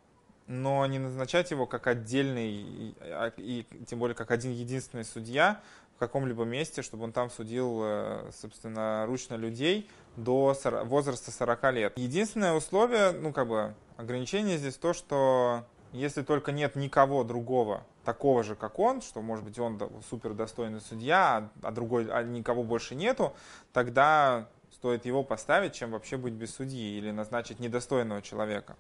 но 0.47 0.87
не 0.87 0.99
назначать 0.99 1.51
его 1.51 1.67
как 1.67 1.87
отдельный 1.87 2.51
и, 2.51 2.95
а, 3.01 3.33
и 3.37 3.67
тем 3.87 3.99
более 3.99 4.15
как 4.15 4.31
один 4.31 4.53
единственный 4.53 5.05
судья, 5.05 5.61
в 5.97 5.99
каком-либо 5.99 6.45
месте, 6.45 6.83
чтобы 6.83 7.05
он 7.05 7.13
там 7.13 7.31
судил, 7.31 7.81
э, 7.83 8.31
собственно, 8.39 9.07
ручно 9.07 9.35
людей 9.37 9.89
до 10.17 10.55
возраста 10.85 11.31
40 11.31 11.73
лет. 11.73 11.93
Единственное 11.97 12.53
условие, 12.53 13.13
ну, 13.13 13.33
как 13.33 13.49
бы, 13.49 13.75
ограничение 13.97 14.59
здесь 14.59 14.75
то, 14.77 14.93
что 14.93 15.65
если 15.93 16.21
только 16.21 16.53
нет 16.53 16.77
никого 16.77 17.25
другого, 17.25 17.83
такого 18.05 18.45
же, 18.45 18.55
как 18.55 18.79
он, 18.79 19.01
что, 19.01 19.23
может 19.23 19.43
быть, 19.45 19.59
он 19.59 19.81
супер 20.11 20.35
достойный 20.35 20.83
судья, 20.83 21.49
а 21.63 21.71
другой, 21.71 22.09
а 22.11 22.23
никого 22.23 22.63
больше 22.63 22.95
нету, 22.95 23.33
тогда 23.73 24.49
стоит 24.87 25.05
его 25.05 25.25
поставить, 25.25 25.73
чем 25.73 25.91
вообще 25.91 26.17
быть 26.17 26.35
без 26.35 26.55
судьи 26.55 26.97
или 26.97 27.11
назначить 27.11 27.59
недостойного 27.59 28.23
человека. 28.23 28.77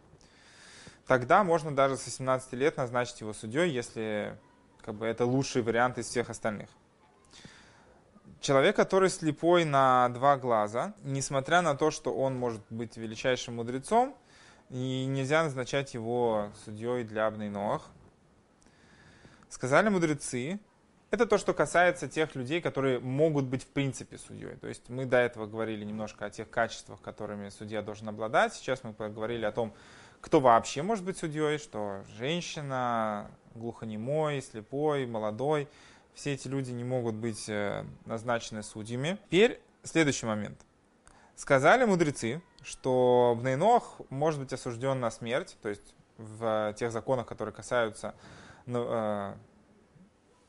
Тогда 1.04 1.42
можно 1.42 1.74
даже 1.74 1.96
с 1.96 2.06
18 2.06 2.52
лет 2.52 2.76
назначить 2.76 3.22
его 3.22 3.32
судьей, 3.32 3.72
если 3.72 4.38
как 4.82 4.94
бы, 4.94 5.04
это 5.04 5.26
лучший 5.26 5.62
вариант 5.62 5.98
из 5.98 6.06
всех 6.06 6.30
остальных. 6.30 6.68
Человек, 8.40 8.76
который 8.76 9.10
слепой 9.10 9.64
на 9.64 10.08
два 10.10 10.36
глаза, 10.36 10.94
несмотря 11.02 11.60
на 11.60 11.74
то, 11.74 11.90
что 11.90 12.14
он 12.14 12.38
может 12.38 12.62
быть 12.70 12.96
величайшим 12.96 13.56
мудрецом, 13.56 14.14
и 14.70 15.06
нельзя 15.06 15.42
назначать 15.42 15.94
его 15.94 16.52
судьей 16.64 17.02
для 17.02 17.26
Абнейноах. 17.26 17.82
Сказали 19.48 19.88
мудрецы, 19.88 20.60
это 21.10 21.26
то, 21.26 21.38
что 21.38 21.54
касается 21.54 22.08
тех 22.08 22.34
людей, 22.34 22.60
которые 22.60 22.98
могут 23.00 23.44
быть 23.46 23.62
в 23.62 23.68
принципе 23.68 24.18
судьей. 24.18 24.56
То 24.56 24.68
есть 24.68 24.88
мы 24.88 25.04
до 25.04 25.18
этого 25.18 25.46
говорили 25.46 25.84
немножко 25.84 26.26
о 26.26 26.30
тех 26.30 26.50
качествах, 26.50 27.00
которыми 27.00 27.48
судья 27.48 27.82
должен 27.82 28.08
обладать. 28.08 28.54
Сейчас 28.54 28.84
мы 28.84 28.92
поговорили 28.92 29.44
о 29.44 29.52
том, 29.52 29.74
кто 30.20 30.40
вообще 30.40 30.82
может 30.82 31.04
быть 31.04 31.18
судьей, 31.18 31.58
что 31.58 32.02
женщина, 32.18 33.30
глухонемой, 33.54 34.42
слепой, 34.42 35.06
молодой– 35.06 35.68
все 36.16 36.32
эти 36.32 36.48
люди 36.48 36.72
не 36.72 36.82
могут 36.82 37.14
быть 37.14 37.48
э, 37.48 37.84
назначены 38.06 38.62
судьями. 38.62 39.18
Теперь 39.26 39.60
следующий 39.82 40.24
момент. 40.24 40.58
Сказали 41.36 41.84
мудрецы, 41.84 42.40
что 42.62 43.36
Бнейнох 43.38 44.00
может 44.08 44.40
быть 44.40 44.52
осужден 44.52 44.98
на 44.98 45.10
смерть, 45.10 45.58
то 45.60 45.68
есть 45.68 45.94
в 46.16 46.74
тех 46.78 46.90
законах, 46.90 47.26
которые 47.26 47.54
касаются 47.54 48.14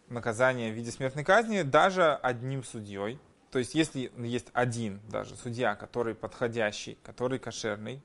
наказания 0.09 0.71
в 0.71 0.75
виде 0.75 0.91
смертной 0.91 1.23
казни, 1.23 1.61
даже 1.61 2.13
одним 2.15 2.63
судьей. 2.63 3.19
То 3.51 3.59
есть 3.59 3.75
если 3.75 4.11
есть 4.17 4.47
один 4.53 4.99
даже 5.09 5.35
судья, 5.35 5.75
который 5.75 6.15
подходящий, 6.15 6.97
который 7.03 7.39
кошерный, 7.39 8.01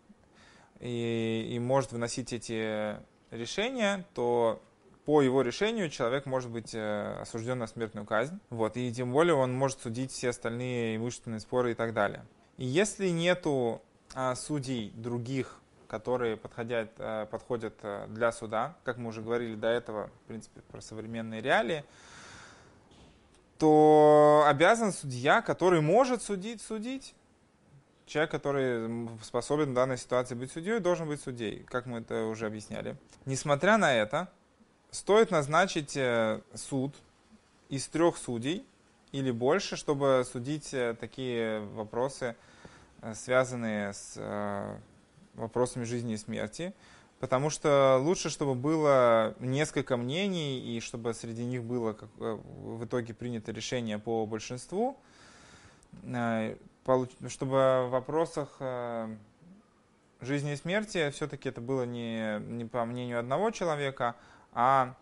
и, 0.81 1.51
и 1.53 1.59
может 1.59 1.93
выносить 1.93 2.33
эти 2.33 2.97
решения, 3.31 4.05
то 4.15 4.63
по 5.05 5.21
его 5.23 5.43
решению 5.43 5.91
человек 5.91 6.27
может 6.27 6.51
быть 6.51 6.75
э, 6.75 7.17
осужден 7.21 7.59
на 7.59 7.67
смертную 7.67 8.07
казнь. 8.07 8.39
Вот, 8.51 8.77
и 8.77 8.93
тем 8.93 9.13
более 9.13 9.35
он 9.35 9.53
может 9.53 9.81
судить 9.81 10.13
все 10.13 10.31
остальные 10.31 10.97
имущественные 10.97 11.41
споры 11.41 11.73
и 11.73 11.75
так 11.75 11.93
далее. 11.93 12.25
И 12.57 12.65
если 12.65 13.09
нету 13.09 13.83
а, 14.15 14.35
судей 14.35 14.93
других, 14.95 15.62
которые 15.93 16.39
подходят, 16.39 16.91
а, 16.97 17.27
подходят 17.27 17.75
а, 17.83 18.07
для 18.09 18.33
суда, 18.33 18.75
как 18.83 18.97
мы 18.97 19.11
уже 19.11 19.21
говорили 19.21 19.55
до 19.55 19.67
этого, 19.67 20.09
в 20.25 20.29
принципе, 20.29 20.63
про 20.63 20.81
современные 20.81 21.43
реалии, 21.43 21.85
то 23.59 24.43
обязан 24.47 24.95
судья, 24.95 25.43
который 25.43 25.83
может 25.83 26.23
судить, 26.23 26.63
судить. 26.63 27.15
Человек, 28.07 28.31
который 28.31 29.07
способен 29.23 29.73
в 29.73 29.75
данной 29.75 29.99
ситуации 29.99 30.35
быть 30.35 30.51
судьей, 30.51 30.81
должен 30.81 31.07
быть 31.09 31.21
судьей, 31.21 31.63
как 31.65 31.85
мы 31.85 31.99
это 31.99 32.25
уже 32.25 32.47
объясняли. 32.47 32.97
Несмотря 33.27 33.77
на 33.77 33.95
это, 33.95 34.31
стоит 34.91 35.31
назначить 35.31 35.95
э, 35.95 36.41
суд 36.55 36.95
из 37.69 37.87
трех 37.89 38.17
судей 38.17 38.65
или 39.13 39.31
больше, 39.31 39.77
чтобы 39.77 40.25
судить 40.25 40.73
э, 40.73 40.97
такие 40.99 41.61
вопросы, 41.61 42.35
э, 43.03 43.13
связанные 43.15 43.93
с 43.93 44.19
вопросами 45.35 45.85
жизни 45.85 46.15
и 46.15 46.17
смерти. 46.17 46.75
Потому 47.21 47.51
что 47.51 47.99
лучше, 48.03 48.31
чтобы 48.31 48.57
было 48.57 49.37
несколько 49.39 49.97
мнений, 49.97 50.59
и 50.59 50.81
чтобы 50.81 51.15
среди 51.15 51.45
них 51.45 51.63
было 51.63 51.93
как, 51.93 52.09
в 52.17 52.85
итоге 52.85 53.15
принято 53.15 53.53
решение 53.53 54.01
по 54.01 54.27
большинству, 54.27 54.97
чтобы 57.29 57.87
в 57.87 57.89
вопросах 57.91 58.61
жизни 60.21 60.53
и 60.53 60.57
смерти 60.57 61.11
все-таки 61.11 61.49
это 61.49 61.61
было 61.61 61.85
не, 61.85 62.41
не 62.41 62.65
по 62.65 62.85
мнению 62.85 63.21
одного 63.21 63.53
человека, 63.53 64.17
а 64.53 64.97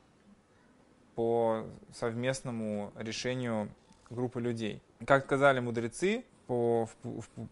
по 1.15 1.65
совместному 1.95 2.93
решению 2.97 3.71
группы 4.11 4.41
людей. 4.41 4.83
Как 5.07 5.25
сказали 5.25 5.61
мудрецы, 5.61 6.25
по, 6.47 6.89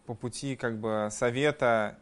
по 0.05 0.13
пути 0.13 0.55
как 0.55 0.77
бы 0.77 1.09
совета, 1.11 1.97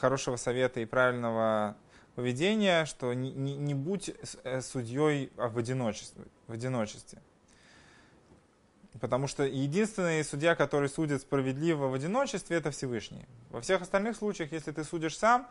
хорошего 0.00 0.36
совета 0.36 0.80
и 0.80 0.84
правильного 0.84 1.76
поведения, 2.14 2.84
что 2.84 3.12
не, 3.14 3.32
не, 3.32 3.56
не 3.56 3.74
будь 3.74 4.10
э, 4.44 4.60
судьей 4.60 5.32
в 5.36 5.58
одиночестве, 5.58 6.24
в 6.46 6.52
одиночестве. 6.52 7.20
Потому 9.00 9.26
что 9.26 9.44
единственный 9.44 10.22
судья, 10.22 10.54
который 10.54 10.88
судит 10.88 11.22
справедливо 11.22 11.88
в 11.88 11.94
одиночестве, 11.94 12.58
это 12.58 12.70
Всевышний. 12.70 13.26
Во 13.50 13.60
всех 13.60 13.82
остальных 13.82 14.16
случаях, 14.16 14.52
если 14.52 14.70
ты 14.70 14.84
судишь 14.84 15.16
сам, 15.16 15.48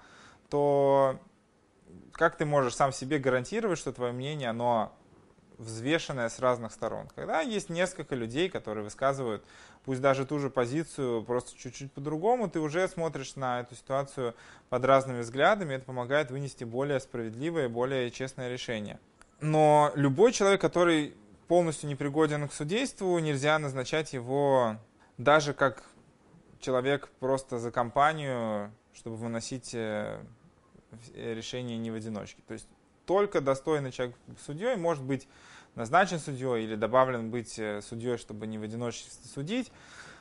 то 0.50 1.20
как 2.12 2.38
ты 2.38 2.46
можешь 2.46 2.76
сам 2.76 2.92
себе 2.94 3.18
гарантировать, 3.18 3.80
что 3.80 3.92
твое 3.92 4.14
мнение, 4.14 4.50
оно 4.50 4.96
взвешенное 5.62 6.30
с 6.30 6.40
разных 6.40 6.72
сторон? 6.74 7.08
Когда 7.16 7.42
есть 7.42 7.70
несколько 7.70 8.16
людей, 8.16 8.50
которые 8.50 8.84
высказывают, 8.84 9.44
пусть 9.86 10.02
даже 10.02 10.26
ту 10.26 10.40
же 10.40 10.50
позицию, 10.50 11.24
просто 11.24 11.58
чуть-чуть 11.58 11.92
по-другому, 11.92 12.50
ты 12.50 12.60
уже 12.60 12.88
смотришь 12.88 13.36
на 13.36 13.62
эту 13.62 13.76
ситуацию 13.76 14.36
под 14.70 14.86
разными 14.86 15.22
взглядами, 15.22 15.76
это 15.76 15.86
помогает 15.86 16.32
вынести 16.32 16.64
более 16.64 17.00
справедливое, 17.00 17.70
более 17.70 18.12
честное 18.12 18.50
решение. 18.50 19.00
Но 19.40 19.92
любой 19.96 20.34
человек, 20.34 20.62
который 20.62 21.16
полностью 21.48 21.90
непригоден 21.90 22.48
к 22.48 22.54
судейству, 22.54 23.18
нельзя 23.20 23.58
назначать 23.60 24.14
его 24.14 24.78
даже 25.18 25.54
как 25.54 25.84
человек 26.60 27.10
просто 27.20 27.60
за 27.60 27.72
компанию, 27.72 28.72
чтобы 28.94 29.18
выносить 29.18 29.74
э, 29.74 30.24
решение 31.16 31.78
не 31.78 31.92
в 31.92 31.96
одиночке. 31.96 32.42
То 32.48 32.54
есть 32.54 32.68
только 33.06 33.42
достойный 33.42 33.92
человек 33.92 34.16
судьей 34.46 34.76
может 34.76 35.04
быть 35.04 35.28
назначен 35.76 36.20
судьей 36.20 36.64
или 36.64 36.76
добавлен 36.76 37.30
быть 37.30 37.58
э, 37.58 37.82
судьей, 37.82 38.18
чтобы 38.18 38.48
не 38.48 38.58
в 38.58 38.64
одиночестве 38.64 39.30
судить. 39.30 39.72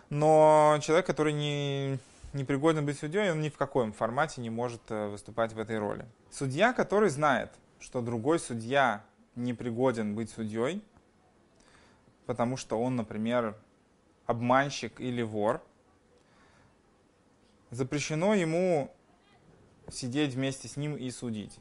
Но 0.08 0.78
человек, 0.82 1.06
который 1.06 1.32
не, 1.32 1.98
не 2.32 2.44
пригоден 2.44 2.84
быть 2.84 2.98
судьей, 2.98 3.30
он 3.30 3.40
ни 3.40 3.48
в 3.48 3.56
каком 3.56 3.92
формате 3.92 4.40
не 4.40 4.50
может 4.50 4.82
э, 4.88 5.08
выступать 5.08 5.52
в 5.52 5.58
этой 5.58 5.78
роли. 5.78 6.06
Судья, 6.30 6.72
который 6.72 7.10
знает, 7.10 7.52
что 7.78 8.00
другой 8.00 8.38
судья 8.38 9.04
не 9.36 9.54
пригоден 9.54 10.14
быть 10.14 10.30
судьей, 10.30 10.82
потому 12.26 12.56
что 12.56 12.80
он, 12.80 12.96
например, 12.96 13.56
обманщик 14.26 15.00
или 15.00 15.22
вор, 15.22 15.62
запрещено 17.70 18.34
ему 18.34 18.92
сидеть 19.90 20.34
вместе 20.34 20.68
с 20.68 20.76
ним 20.76 20.96
и 20.96 21.10
судить. 21.10 21.58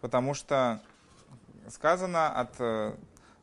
Потому 0.00 0.34
что 0.34 0.82
сказано, 1.68 2.28
от 2.28 2.54
э, 2.58 2.94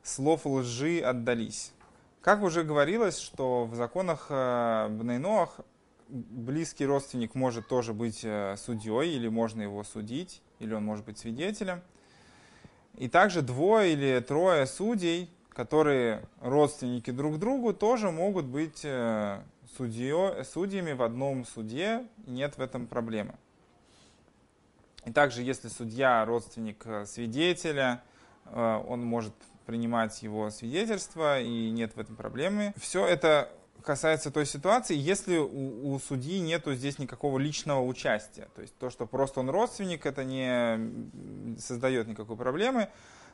слов 0.04 0.46
лжи 0.46 1.00
отдались. 1.00 1.74
Как 2.22 2.42
уже 2.42 2.64
говорилось, 2.64 3.20
что 3.20 3.66
в 3.66 3.76
законах 3.76 4.28
э, 4.30 4.88
Бнейноах 4.90 5.62
близкий 6.08 6.86
родственник 6.86 7.36
может 7.36 7.68
тоже 7.68 7.94
быть 7.94 8.22
э, 8.24 8.56
судьей, 8.58 9.16
или 9.16 9.28
можно 9.28 9.62
его 9.62 9.84
судить, 9.84 10.42
или 10.60 10.74
он 10.74 10.84
может 10.84 11.06
быть 11.06 11.18
свидетелем. 11.18 11.82
И 12.96 13.08
также 13.08 13.42
двое 13.42 13.94
или 13.94 14.20
трое 14.20 14.66
судей, 14.66 15.30
которые 15.50 16.28
родственники 16.42 17.12
друг 17.12 17.40
другу, 17.40 17.74
тоже 17.74 18.12
могут 18.12 18.46
быть 18.46 18.86
судьё, 19.78 20.44
судьями 20.44 20.92
в 20.92 21.04
одном 21.04 21.46
суде, 21.46 22.06
нет 22.28 22.58
в 22.58 22.62
этом 22.62 22.88
проблемы. 22.88 23.36
И 25.06 25.12
также, 25.12 25.44
если 25.44 25.70
судья 25.70 26.26
родственник 26.26 26.86
свидетеля, 27.06 28.04
он 28.54 29.04
может 29.04 29.34
принимать 29.66 30.24
его 30.24 30.50
свидетельство, 30.50 31.40
и 31.40 31.70
нет 31.70 31.96
в 31.96 32.00
этом 32.00 32.16
проблемы. 32.16 32.74
Все 32.78 33.06
это 33.06 33.50
касается 33.84 34.32
той 34.32 34.46
ситуации, 34.46 34.96
если 34.96 35.38
у, 35.38 35.94
у 35.94 36.00
судьи 36.00 36.40
нету 36.40 36.74
здесь 36.74 37.00
никакого 37.00 37.40
личного 37.40 37.84
участия. 37.84 38.48
То 38.56 38.62
есть 38.62 38.78
то, 38.78 38.90
что 38.90 39.06
просто 39.06 39.40
он 39.40 39.50
родственник, 39.50 40.06
это 40.06 40.24
не 40.24 41.58
создает 41.60 42.08
никакой 42.08 42.36
проблемы. 42.36 42.90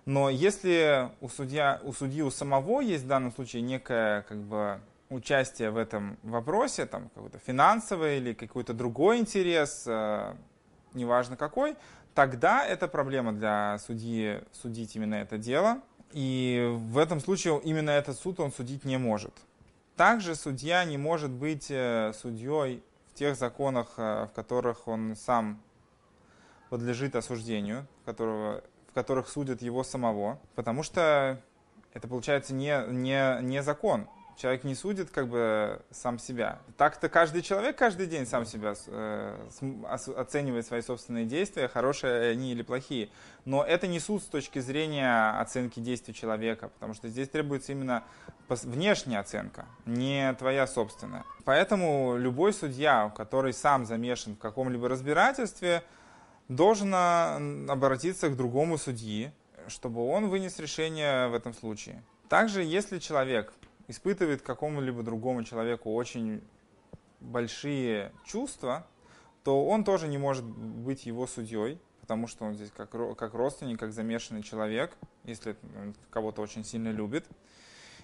Но 0.06 0.30
если 0.30 1.10
у, 1.20 1.30
судья, 1.30 1.82
у 1.84 1.92
судьи 1.92 2.22
у 2.22 2.30
самого 2.30 2.82
есть 2.82 3.06
в 3.06 3.08
данном 3.08 3.32
случае 3.32 3.64
некое 3.64 4.22
как 4.24 4.38
бы, 4.38 4.80
участие 5.10 5.72
в 5.72 5.78
этом 5.78 6.18
вопросе, 6.24 6.86
там 6.86 7.10
какой-то 7.16 7.40
финансовый 7.40 8.18
или 8.18 8.34
какой-то 8.34 8.74
другой 8.74 9.18
интерес, 9.18 9.84
э, 9.88 10.36
неважно 10.94 11.38
какой, 11.38 11.76
тогда 12.16 12.66
это 12.66 12.88
проблема 12.88 13.34
для 13.34 13.78
судьи 13.78 14.42
судить 14.52 14.96
именно 14.96 15.16
это 15.16 15.38
дело. 15.38 15.82
И 16.12 16.74
в 16.74 16.98
этом 16.98 17.20
случае 17.20 17.60
именно 17.64 17.90
этот 17.92 18.18
суд 18.18 18.40
он 18.40 18.52
судить 18.52 18.86
не 18.86 18.98
может. 18.98 19.34
Также 19.96 20.36
судья 20.36 20.84
не 20.86 20.98
может 20.98 21.30
быть 21.30 21.68
э, 21.70 22.14
судьей 22.20 22.82
в 23.12 23.14
тех 23.14 23.36
законах, 23.36 23.94
э, 23.98 24.28
в 24.30 24.34
которых 24.34 24.88
он 24.88 25.16
сам 25.16 25.62
подлежит 26.70 27.16
осуждению, 27.16 27.86
которого, 28.06 28.64
в 28.90 28.94
которых 28.94 29.30
судят 29.30 29.62
его 29.62 29.84
самого, 29.84 30.40
потому 30.56 30.84
что 30.84 31.40
это 31.94 32.08
получается 32.08 32.54
не, 32.54 32.84
не, 32.90 33.42
не 33.42 33.62
закон. 33.62 34.08
Человек 34.38 34.66
не 34.66 34.76
судит 34.76 35.12
как 35.12 35.30
бы 35.30 35.82
сам 35.92 36.20
себя. 36.20 36.60
Так-то 36.78 37.08
каждый 37.08 37.42
человек 37.42 37.78
каждый 37.78 38.06
день 38.06 38.26
сам 38.26 38.46
себя 38.46 38.74
э, 38.88 39.48
оценивает 40.18 40.66
свои 40.66 40.82
собственные 40.82 41.26
действия, 41.26 41.70
хорошие 41.70 42.32
они 42.32 42.52
или 42.52 42.62
плохие. 42.62 43.10
Но 43.46 43.64
это 43.64 43.88
не 43.88 44.00
суд 44.00 44.22
с 44.22 44.26
точки 44.26 44.60
зрения 44.60 45.40
оценки 45.40 45.80
действий 45.80 46.14
человека, 46.14 46.68
потому 46.68 46.94
что 46.94 47.08
здесь 47.08 47.30
требуется 47.30 47.72
именно 47.72 48.04
внешняя 48.50 49.20
оценка, 49.20 49.66
не 49.86 50.34
твоя 50.34 50.68
собственная. 50.68 51.24
Поэтому 51.46 52.18
любой 52.18 52.54
судья, 52.54 53.14
который 53.16 53.54
сам 53.54 53.86
замешан 53.86 54.36
в 54.36 54.40
каком-либо 54.40 54.90
разбирательстве, 54.90 55.82
должен 56.50 56.94
обратиться 57.70 58.30
к 58.30 58.36
другому 58.36 58.78
судьи, 58.78 59.32
чтобы 59.68 60.06
он 60.08 60.30
вынес 60.30 60.60
решение 60.60 61.28
в 61.30 61.34
этом 61.34 61.54
случае. 61.54 62.04
Также, 62.30 62.64
если 62.64 63.00
человек 63.00 63.54
испытывает 63.88 64.42
какому-либо 64.42 65.04
другому 65.04 65.44
человеку 65.44 65.94
очень 65.94 66.42
большие 67.20 68.12
чувства, 68.26 68.88
то 69.44 69.66
он 69.66 69.84
тоже 69.84 70.08
не 70.08 70.18
может 70.18 70.44
быть 70.44 71.06
его 71.06 71.28
судьей, 71.28 71.80
потому 72.02 72.28
что 72.28 72.46
он 72.46 72.56
здесь 72.56 72.72
как, 72.76 72.90
как 72.90 73.34
родственник, 73.34 73.80
как 73.80 73.94
замешанный 73.94 74.44
человек, 74.44 74.98
если 75.24 75.56
он 75.76 75.96
кого-то 76.10 76.42
очень 76.42 76.64
сильно 76.64 76.90
любит. 76.90 77.26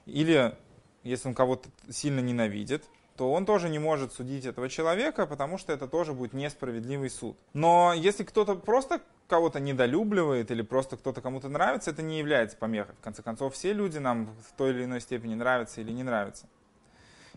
Или 0.06 0.56
если 1.04 1.28
он 1.28 1.36
кого-то 1.36 1.70
сильно 1.90 2.20
ненавидит, 2.20 2.86
то 3.22 3.32
он 3.32 3.46
тоже 3.46 3.70
не 3.70 3.78
может 3.78 4.14
судить 4.14 4.48
этого 4.48 4.68
человека, 4.68 5.28
потому 5.28 5.60
что 5.60 5.72
это 5.72 5.88
тоже 5.88 6.12
будет 6.12 6.34
несправедливый 6.34 7.12
суд. 7.12 7.38
Но 7.54 7.94
если 7.96 8.24
кто-то 8.24 8.56
просто 8.56 9.00
кого-то 9.28 9.60
недолюбливает 9.60 10.50
или 10.50 10.64
просто 10.64 10.98
кто-то 10.98 11.22
кому-то 11.22 11.48
нравится, 11.48 11.92
это 11.92 12.02
не 12.02 12.18
является 12.18 12.58
помехой. 12.58 12.96
В 12.96 13.04
конце 13.04 13.22
концов, 13.22 13.54
все 13.54 13.74
люди 13.74 14.00
нам 14.00 14.26
в 14.26 14.58
той 14.58 14.72
или 14.72 14.86
иной 14.86 15.02
степени 15.02 15.36
нравятся 15.36 15.82
или 15.82 15.92
не 15.92 16.02
нравятся. 16.02 16.48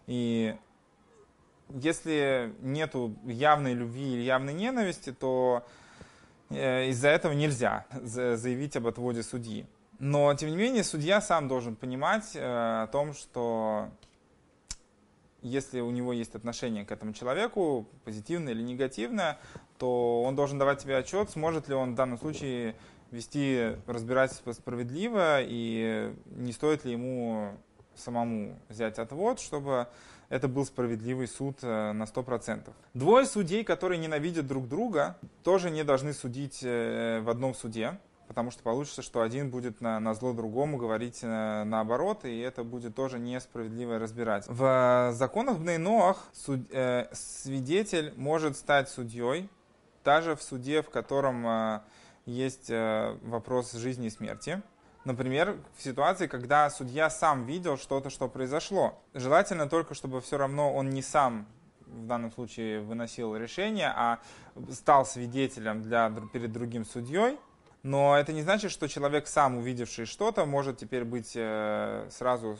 И 0.07 0.57
если 1.69 2.55
нету 2.63 3.15
явной 3.27 3.75
любви 3.75 4.15
или 4.15 4.23
явной 4.23 4.55
ненависти, 4.55 5.13
то 5.13 5.67
э, 6.49 6.89
из-за 6.89 7.09
этого 7.09 7.35
нельзя 7.35 7.85
заявить 8.03 8.75
об 8.77 8.87
отводе 8.87 9.23
судьи. 9.23 9.67
Но, 9.99 10.33
тем 10.33 10.49
не 10.49 10.57
менее, 10.57 10.83
судья 10.83 11.21
сам 11.21 11.47
должен 11.47 11.77
понимать 11.77 12.35
э, 12.35 12.41
о 12.41 12.87
том, 12.87 13.13
что 13.13 13.91
если 15.45 15.81
у 15.81 15.91
него 15.91 16.13
есть 16.13 16.35
отношение 16.35 16.85
к 16.85 16.91
этому 16.91 17.13
человеку, 17.13 17.87
позитивное 18.05 18.55
или 18.55 18.63
негативное, 18.63 19.39
то 19.79 20.23
он 20.23 20.35
должен 20.35 20.59
давать 20.59 20.81
себе 20.81 20.97
отчет, 20.97 21.31
сможет 21.31 21.69
ли 21.69 21.75
он 21.75 21.93
в 21.93 21.95
данном 21.95 22.19
случае 22.19 22.75
вести 23.11 23.77
разбирательство 23.87 24.53
справедливо 24.53 25.39
и 25.41 26.13
не 26.27 26.53
стоит 26.53 26.85
ли 26.85 26.93
ему 26.93 27.53
самому 27.95 28.59
взять 28.69 28.99
отвод, 28.99 29.39
чтобы 29.39 29.87
это 30.31 30.49
был 30.49 30.65
справедливый 30.65 31.29
суд 31.29 31.59
э, 31.63 31.93
на 31.93 32.05
100%. 32.05 32.73
Двое 32.95 33.27
судей, 33.27 33.63
которые 33.63 33.99
ненавидят 33.99 34.47
друг 34.47 34.67
друга, 34.67 35.17
тоже 35.45 35.71
не 35.71 35.85
должны 35.85 36.13
судить 36.13 36.61
э, 36.63 37.21
в 37.21 37.29
одном 37.29 37.55
суде 37.55 37.99
потому 38.29 38.51
что 38.51 38.63
получится, 38.63 39.03
что 39.03 39.23
один 39.23 39.51
будет 39.51 39.81
на, 39.81 40.01
на 40.01 40.15
зло 40.15 40.33
другому 40.33 40.77
говорить 40.77 41.23
на, 41.23 41.63
э, 41.63 41.65
наоборот, 41.65 42.25
и 42.25 42.39
это 42.39 42.65
будет 42.65 42.95
тоже 42.95 43.19
несправедливое 43.19 43.99
разбирать. 43.99 44.47
В 44.49 45.11
законах 45.13 45.59
Бнейноах 45.59 46.25
суд, 46.33 46.61
э, 46.71 47.09
свидетель 47.13 48.13
может 48.17 48.57
стать 48.57 48.89
судьей, 48.89 49.49
даже 50.05 50.37
в 50.37 50.43
суде, 50.43 50.83
в 50.83 50.91
котором 50.91 51.47
э, 51.47 51.81
есть 52.27 52.71
э, 52.71 53.17
вопрос 53.23 53.73
жизни 53.73 54.07
и 54.07 54.11
смерти. 54.11 54.63
Например, 55.05 55.57
в 55.77 55.83
ситуации, 55.83 56.27
когда 56.27 56.71
судья 56.71 57.11
сам 57.11 57.45
видел 57.45 57.77
что-то, 57.77 58.09
что 58.09 58.29
произошло. 58.29 58.99
Желательно 59.13 59.69
только, 59.69 59.95
чтобы 59.95 60.21
все 60.21 60.39
равно 60.39 60.73
он 60.73 60.91
не 60.91 61.03
сам 61.03 61.47
в 61.87 62.07
данном 62.07 62.33
случае 62.33 62.81
выносил 62.81 63.37
решение, 63.37 63.93
а 63.95 64.19
стал 64.71 65.05
свидетелем 65.05 65.83
для, 65.83 66.11
перед 66.33 66.53
другим 66.53 66.85
судьей, 66.85 67.39
Но 67.85 68.17
это 68.17 68.33
не 68.33 68.41
значит, 68.41 68.71
что 68.71 68.89
человек, 68.89 69.27
сам 69.27 69.59
увидевший 69.59 70.07
что-то, 70.07 70.47
может 70.47 70.79
теперь 70.79 71.05
быть 71.05 71.33
э, 71.35 72.09
сразу 72.11 72.59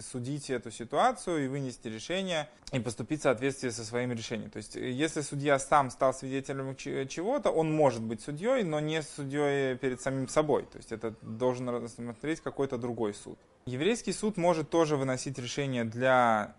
судить 0.00 0.48
эту 0.48 0.70
ситуацию 0.70 1.44
и 1.44 1.48
вынести 1.48 1.88
решение 1.88 2.48
и 2.72 2.80
поступить 2.80 3.20
в 3.20 3.24
соответствии 3.24 3.68
со 3.68 3.84
своим 3.84 4.12
решением. 4.12 4.48
То 4.48 4.56
есть, 4.56 4.74
если 4.74 5.20
судья 5.20 5.58
сам 5.58 5.90
стал 5.90 6.14
свидетелем 6.14 6.74
чего-то, 6.74 7.50
он 7.50 7.70
может 7.70 8.02
быть 8.02 8.22
судьей, 8.22 8.64
но 8.64 8.80
не 8.80 9.02
судьей 9.02 9.76
перед 9.76 10.00
самим 10.00 10.26
собой. 10.26 10.62
То 10.62 10.78
есть, 10.78 10.90
это 10.90 11.14
должен 11.20 11.68
рассмотреть 11.68 12.40
какой-то 12.40 12.78
другой 12.78 13.12
суд. 13.12 13.38
Еврейский 13.66 14.12
суд 14.14 14.38
может 14.38 14.70
тоже 14.70 14.96
выносить 14.96 15.38
решение 15.38 15.84
для 15.84 16.56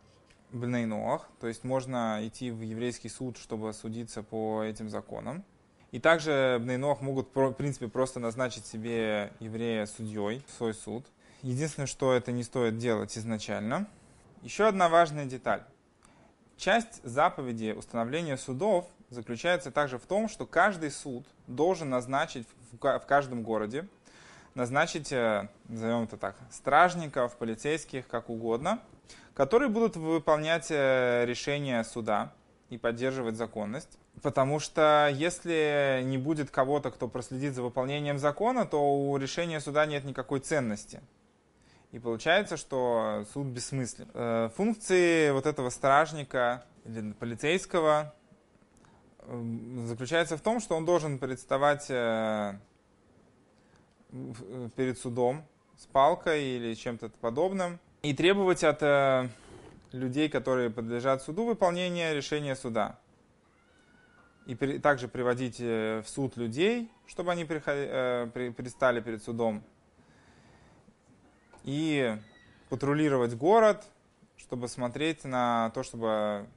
Бнейноах, 0.52 1.28
то 1.40 1.48
есть 1.48 1.64
можно 1.64 2.20
идти 2.22 2.52
в 2.52 2.62
еврейский 2.62 3.10
суд, 3.10 3.38
чтобы 3.38 3.74
судиться 3.74 4.22
по 4.22 4.64
этим 4.64 4.88
законам. 4.88 5.44
И 5.92 6.00
также 6.00 6.58
Бнейнох 6.62 7.02
могут, 7.02 7.34
в 7.34 7.54
принципе, 7.54 7.88
просто 7.88 8.20
назначить 8.20 8.66
себе 8.66 9.32
еврея 9.40 9.86
судьей 9.86 10.44
в 10.48 10.52
свой 10.52 10.74
суд. 10.74 11.06
Единственное, 11.42 11.88
что 11.88 12.14
это 12.14 12.32
не 12.32 12.44
стоит 12.44 12.78
делать 12.78 13.18
изначально. 13.18 13.88
Еще 14.42 14.68
одна 14.68 14.90
важная 14.90 15.26
деталь. 15.26 15.64
Часть 16.58 17.02
заповеди 17.04 17.74
установления 17.78 18.38
судов 18.38 18.88
заключается 19.10 19.72
также 19.72 19.98
в 19.98 20.06
том, 20.06 20.28
что 20.28 20.46
каждый 20.46 20.92
суд 20.92 21.26
должен 21.46 21.90
назначить 21.90 22.48
в 22.72 22.78
каждом 22.78 23.44
городе, 23.44 23.88
назначить, 24.56 25.12
э, 25.12 25.48
назовем 25.70 26.04
это 26.04 26.18
так, 26.18 26.36
стражников, 26.52 27.38
полицейских, 27.38 28.08
как 28.08 28.30
угодно, 28.30 28.82
которые 29.36 29.70
будут 29.70 29.96
выполнять 29.96 30.68
э, 30.70 31.24
решения 31.26 31.84
суда 31.84 32.34
и 32.70 32.78
поддерживать 32.78 33.36
законность. 33.36 33.98
Потому 34.22 34.60
что 34.60 35.10
если 35.14 36.02
не 36.04 36.18
будет 36.18 36.50
кого-то, 36.50 36.92
кто 36.92 37.08
проследит 37.08 37.54
за 37.54 37.62
выполнением 37.62 38.18
закона, 38.18 38.66
то 38.66 38.80
у 38.80 39.16
решения 39.18 39.60
суда 39.62 39.86
нет 39.86 40.04
никакой 40.04 40.40
ценности. 40.40 41.02
И 41.92 42.00
получается, 42.00 42.58
что 42.58 43.26
суд 43.34 43.48
бессмыслен. 43.48 44.08
Э, 44.14 44.50
функции 44.56 45.32
вот 45.32 45.46
этого 45.46 45.70
стражника 45.70 46.66
или 46.84 47.14
полицейского 47.14 48.14
э, 49.20 49.44
заключается 49.86 50.36
в 50.36 50.42
том, 50.42 50.60
что 50.60 50.76
он 50.76 50.86
должен 50.86 51.18
представать 51.18 51.86
э, 51.90 52.58
перед 54.76 55.00
судом 55.00 55.46
с 55.78 55.86
палкой 55.86 56.44
или 56.44 56.74
чем-то 56.74 57.10
подобным 57.22 57.80
и 58.02 58.14
требовать 58.14 58.64
от 58.64 58.82
людей, 59.92 60.30
которые 60.30 60.70
подлежат 60.70 61.22
суду, 61.22 61.46
выполнения 61.46 62.14
решения 62.14 62.56
суда. 62.56 63.00
И 64.46 64.56
также 64.56 65.08
приводить 65.08 65.58
э, 65.60 66.02
в 66.06 66.10
суд 66.10 66.38
людей, 66.38 66.90
чтобы 67.06 67.32
они 67.32 67.46
э, 67.50 68.30
предстали 68.56 69.02
перед 69.02 69.22
судом, 69.22 69.64
и 71.64 72.18
патрулировать 72.70 73.36
город, 73.36 73.86
чтобы 74.38 74.70
смотреть 74.70 75.26
на 75.26 75.70
то, 75.72 75.84
чтобы 75.84 76.48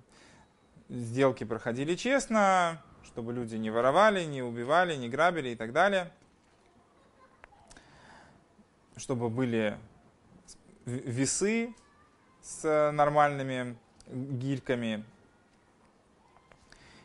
сделки 0.89 1.43
проходили 1.43 1.97
честно, 1.97 2.81
чтобы 3.05 3.33
люди 3.33 3.57
не 3.57 3.71
воровали, 3.71 4.25
не 4.25 4.43
убивали, 4.43 4.95
не 4.95 5.09
грабили 5.09 5.51
и 5.51 5.57
так 5.57 5.73
далее, 5.73 6.13
чтобы 8.97 9.31
были 9.31 9.77
весы 10.87 11.75
с 12.51 12.91
нормальными 12.93 13.77
гирьками 14.09 15.05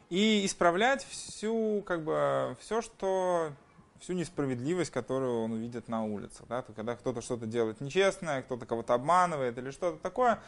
и 0.09 0.45
исправлять 0.45 1.05
всю, 1.05 1.83
как 1.85 2.03
бы, 2.03 2.55
все, 2.59 2.81
что 2.81 3.51
всю 3.99 4.13
несправедливость, 4.13 4.91
которую 4.91 5.43
он 5.43 5.51
увидит 5.53 5.87
на 5.87 6.03
улицах. 6.03 6.47
Да? 6.47 6.61
То, 6.61 6.73
когда 6.73 6.95
кто-то 6.95 7.21
что-то 7.21 7.45
делает 7.45 7.81
нечестное, 7.81 8.41
кто-то 8.41 8.65
кого-то 8.65 8.93
обманывает 8.93 9.57
или 9.57 9.71
что-то 9.71 9.97
такое, 9.97 10.39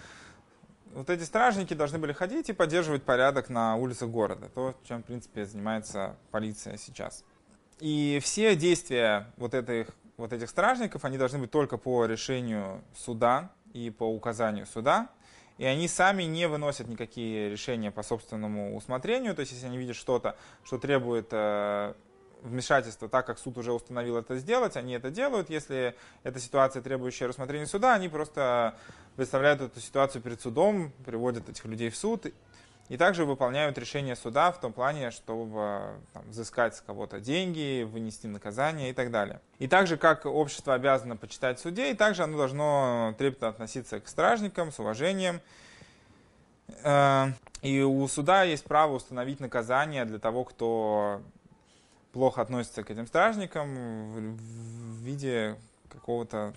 вот 0.94 1.10
эти 1.10 1.24
стражники 1.24 1.74
должны 1.74 2.00
были 2.00 2.14
ходить 2.14 2.50
и 2.50 2.54
поддерживать 2.54 3.04
порядок 3.04 3.50
на 3.50 3.76
улицах 3.76 4.10
города. 4.10 4.50
То, 4.50 4.76
чем, 4.88 5.04
в 5.04 5.06
принципе, 5.06 5.46
занимается 5.46 6.16
полиция 6.32 6.78
сейчас. 6.78 7.24
И 7.80 8.20
все 8.24 8.56
действия 8.56 9.32
вот 9.38 9.54
этих, 9.54 9.90
вот 10.18 10.34
этих 10.34 10.50
стражников, 10.50 11.06
они 11.06 11.18
должны 11.18 11.40
быть 11.40 11.52
только 11.52 11.78
по 11.78 12.06
решению 12.06 12.84
суда 12.96 13.52
и 13.86 13.90
по 13.90 14.04
указанию 14.04 14.66
суда 14.66 15.10
и 15.58 15.66
они 15.66 15.88
сами 15.88 16.24
не 16.24 16.48
выносят 16.48 16.88
никакие 16.88 17.50
решения 17.50 17.92
по 17.92 18.04
собственному 18.04 18.76
усмотрению, 18.76 19.36
то 19.36 19.42
есть 19.42 19.52
если 19.52 19.66
они 19.66 19.78
видят 19.78 19.96
что-то, 19.96 20.36
что 20.64 20.78
требует 20.78 21.30
э, 21.32 21.94
вмешательства, 22.44 23.10
так 23.10 23.26
как 23.26 23.40
суд 23.40 23.58
уже 23.58 23.74
установил 23.74 24.18
это 24.18 24.38
сделать, 24.38 24.78
они 24.78 24.94
это 24.94 25.10
делают. 25.10 25.50
Если 25.50 25.96
эта 26.24 26.40
ситуация, 26.40 26.82
требующая 26.82 27.28
рассмотрения 27.28 27.66
суда, 27.66 27.96
они 27.96 28.08
просто 28.08 28.78
выставляют 29.16 29.62
эту 29.62 29.80
ситуацию 29.80 30.22
перед 30.22 30.40
судом, 30.42 30.92
приводят 31.06 31.50
этих 31.50 31.66
людей 31.66 31.90
в 31.90 31.98
суд, 31.98 32.28
и 32.90 32.96
также 32.96 33.26
выполняют 33.26 33.78
решение 33.78 34.16
суда 34.16 34.52
в 34.52 34.60
том 34.60 34.72
плане, 34.72 35.12
чтобы 35.12 36.00
там, 36.14 36.24
взыскать 36.30 36.76
с 36.76 36.82
кого-то 36.82 37.20
деньги, 37.20 37.84
вынести 37.84 38.28
наказание 38.28 38.90
и 38.90 38.94
так 38.94 39.12
далее. 39.12 39.42
И 39.60 39.68
также, 39.68 39.98
как 39.98 40.26
общество 40.26 40.74
обязано 40.74 41.18
почитать 41.18 41.60
судей, 41.60 41.94
также 41.96 42.24
оно 42.24 42.38
должно 42.38 43.14
трепетно 43.18 43.50
относиться 43.50 44.00
к 44.00 44.08
стражникам 44.08 44.72
с 44.72 44.80
уважением. 44.80 45.42
Э, 46.84 47.28
и 47.62 47.82
у 47.82 48.08
суда 48.08 48.44
есть 48.44 48.64
право 48.64 48.94
установить 48.94 49.42
наказание 49.42 50.06
для 50.06 50.20
того, 50.20 50.46
кто 50.46 51.22
плохо 52.14 52.42
относится 52.42 52.84
к 52.84 52.90
этим 52.90 53.06
стражникам 53.06 53.76
в 54.14 55.02
виде 55.02 55.58
какого-то 55.90 56.54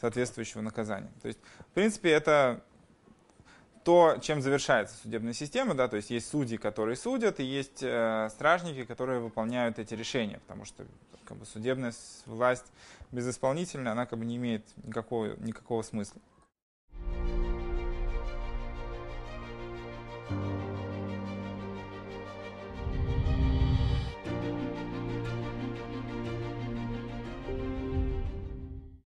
соответствующего 0.00 0.62
наказания. 0.62 1.10
То 1.22 1.28
есть, 1.28 1.38
в 1.60 1.74
принципе, 1.74 2.10
это 2.10 2.62
то, 3.84 4.18
чем 4.20 4.42
завершается 4.42 4.96
судебная 5.02 5.32
система, 5.32 5.74
да, 5.74 5.88
то 5.88 5.96
есть 5.96 6.10
есть 6.10 6.28
судьи, 6.28 6.56
которые 6.58 6.96
судят, 6.96 7.40
и 7.40 7.44
есть 7.44 7.82
э, 7.82 8.28
стражники, 8.30 8.84
которые 8.84 9.20
выполняют 9.20 9.78
эти 9.78 9.94
решения, 9.94 10.40
потому 10.46 10.64
что 10.64 10.84
как 11.24 11.38
бы, 11.38 11.46
судебная 11.46 11.92
власть 12.26 12.66
без 13.10 13.28
исполнителя, 13.28 13.90
она 13.90 14.06
как 14.06 14.18
бы 14.18 14.24
не 14.24 14.36
имеет 14.36 14.64
никакого, 14.84 15.36
никакого 15.38 15.82
смысла. 15.82 16.20
thank 20.28 20.64
you 20.64 20.69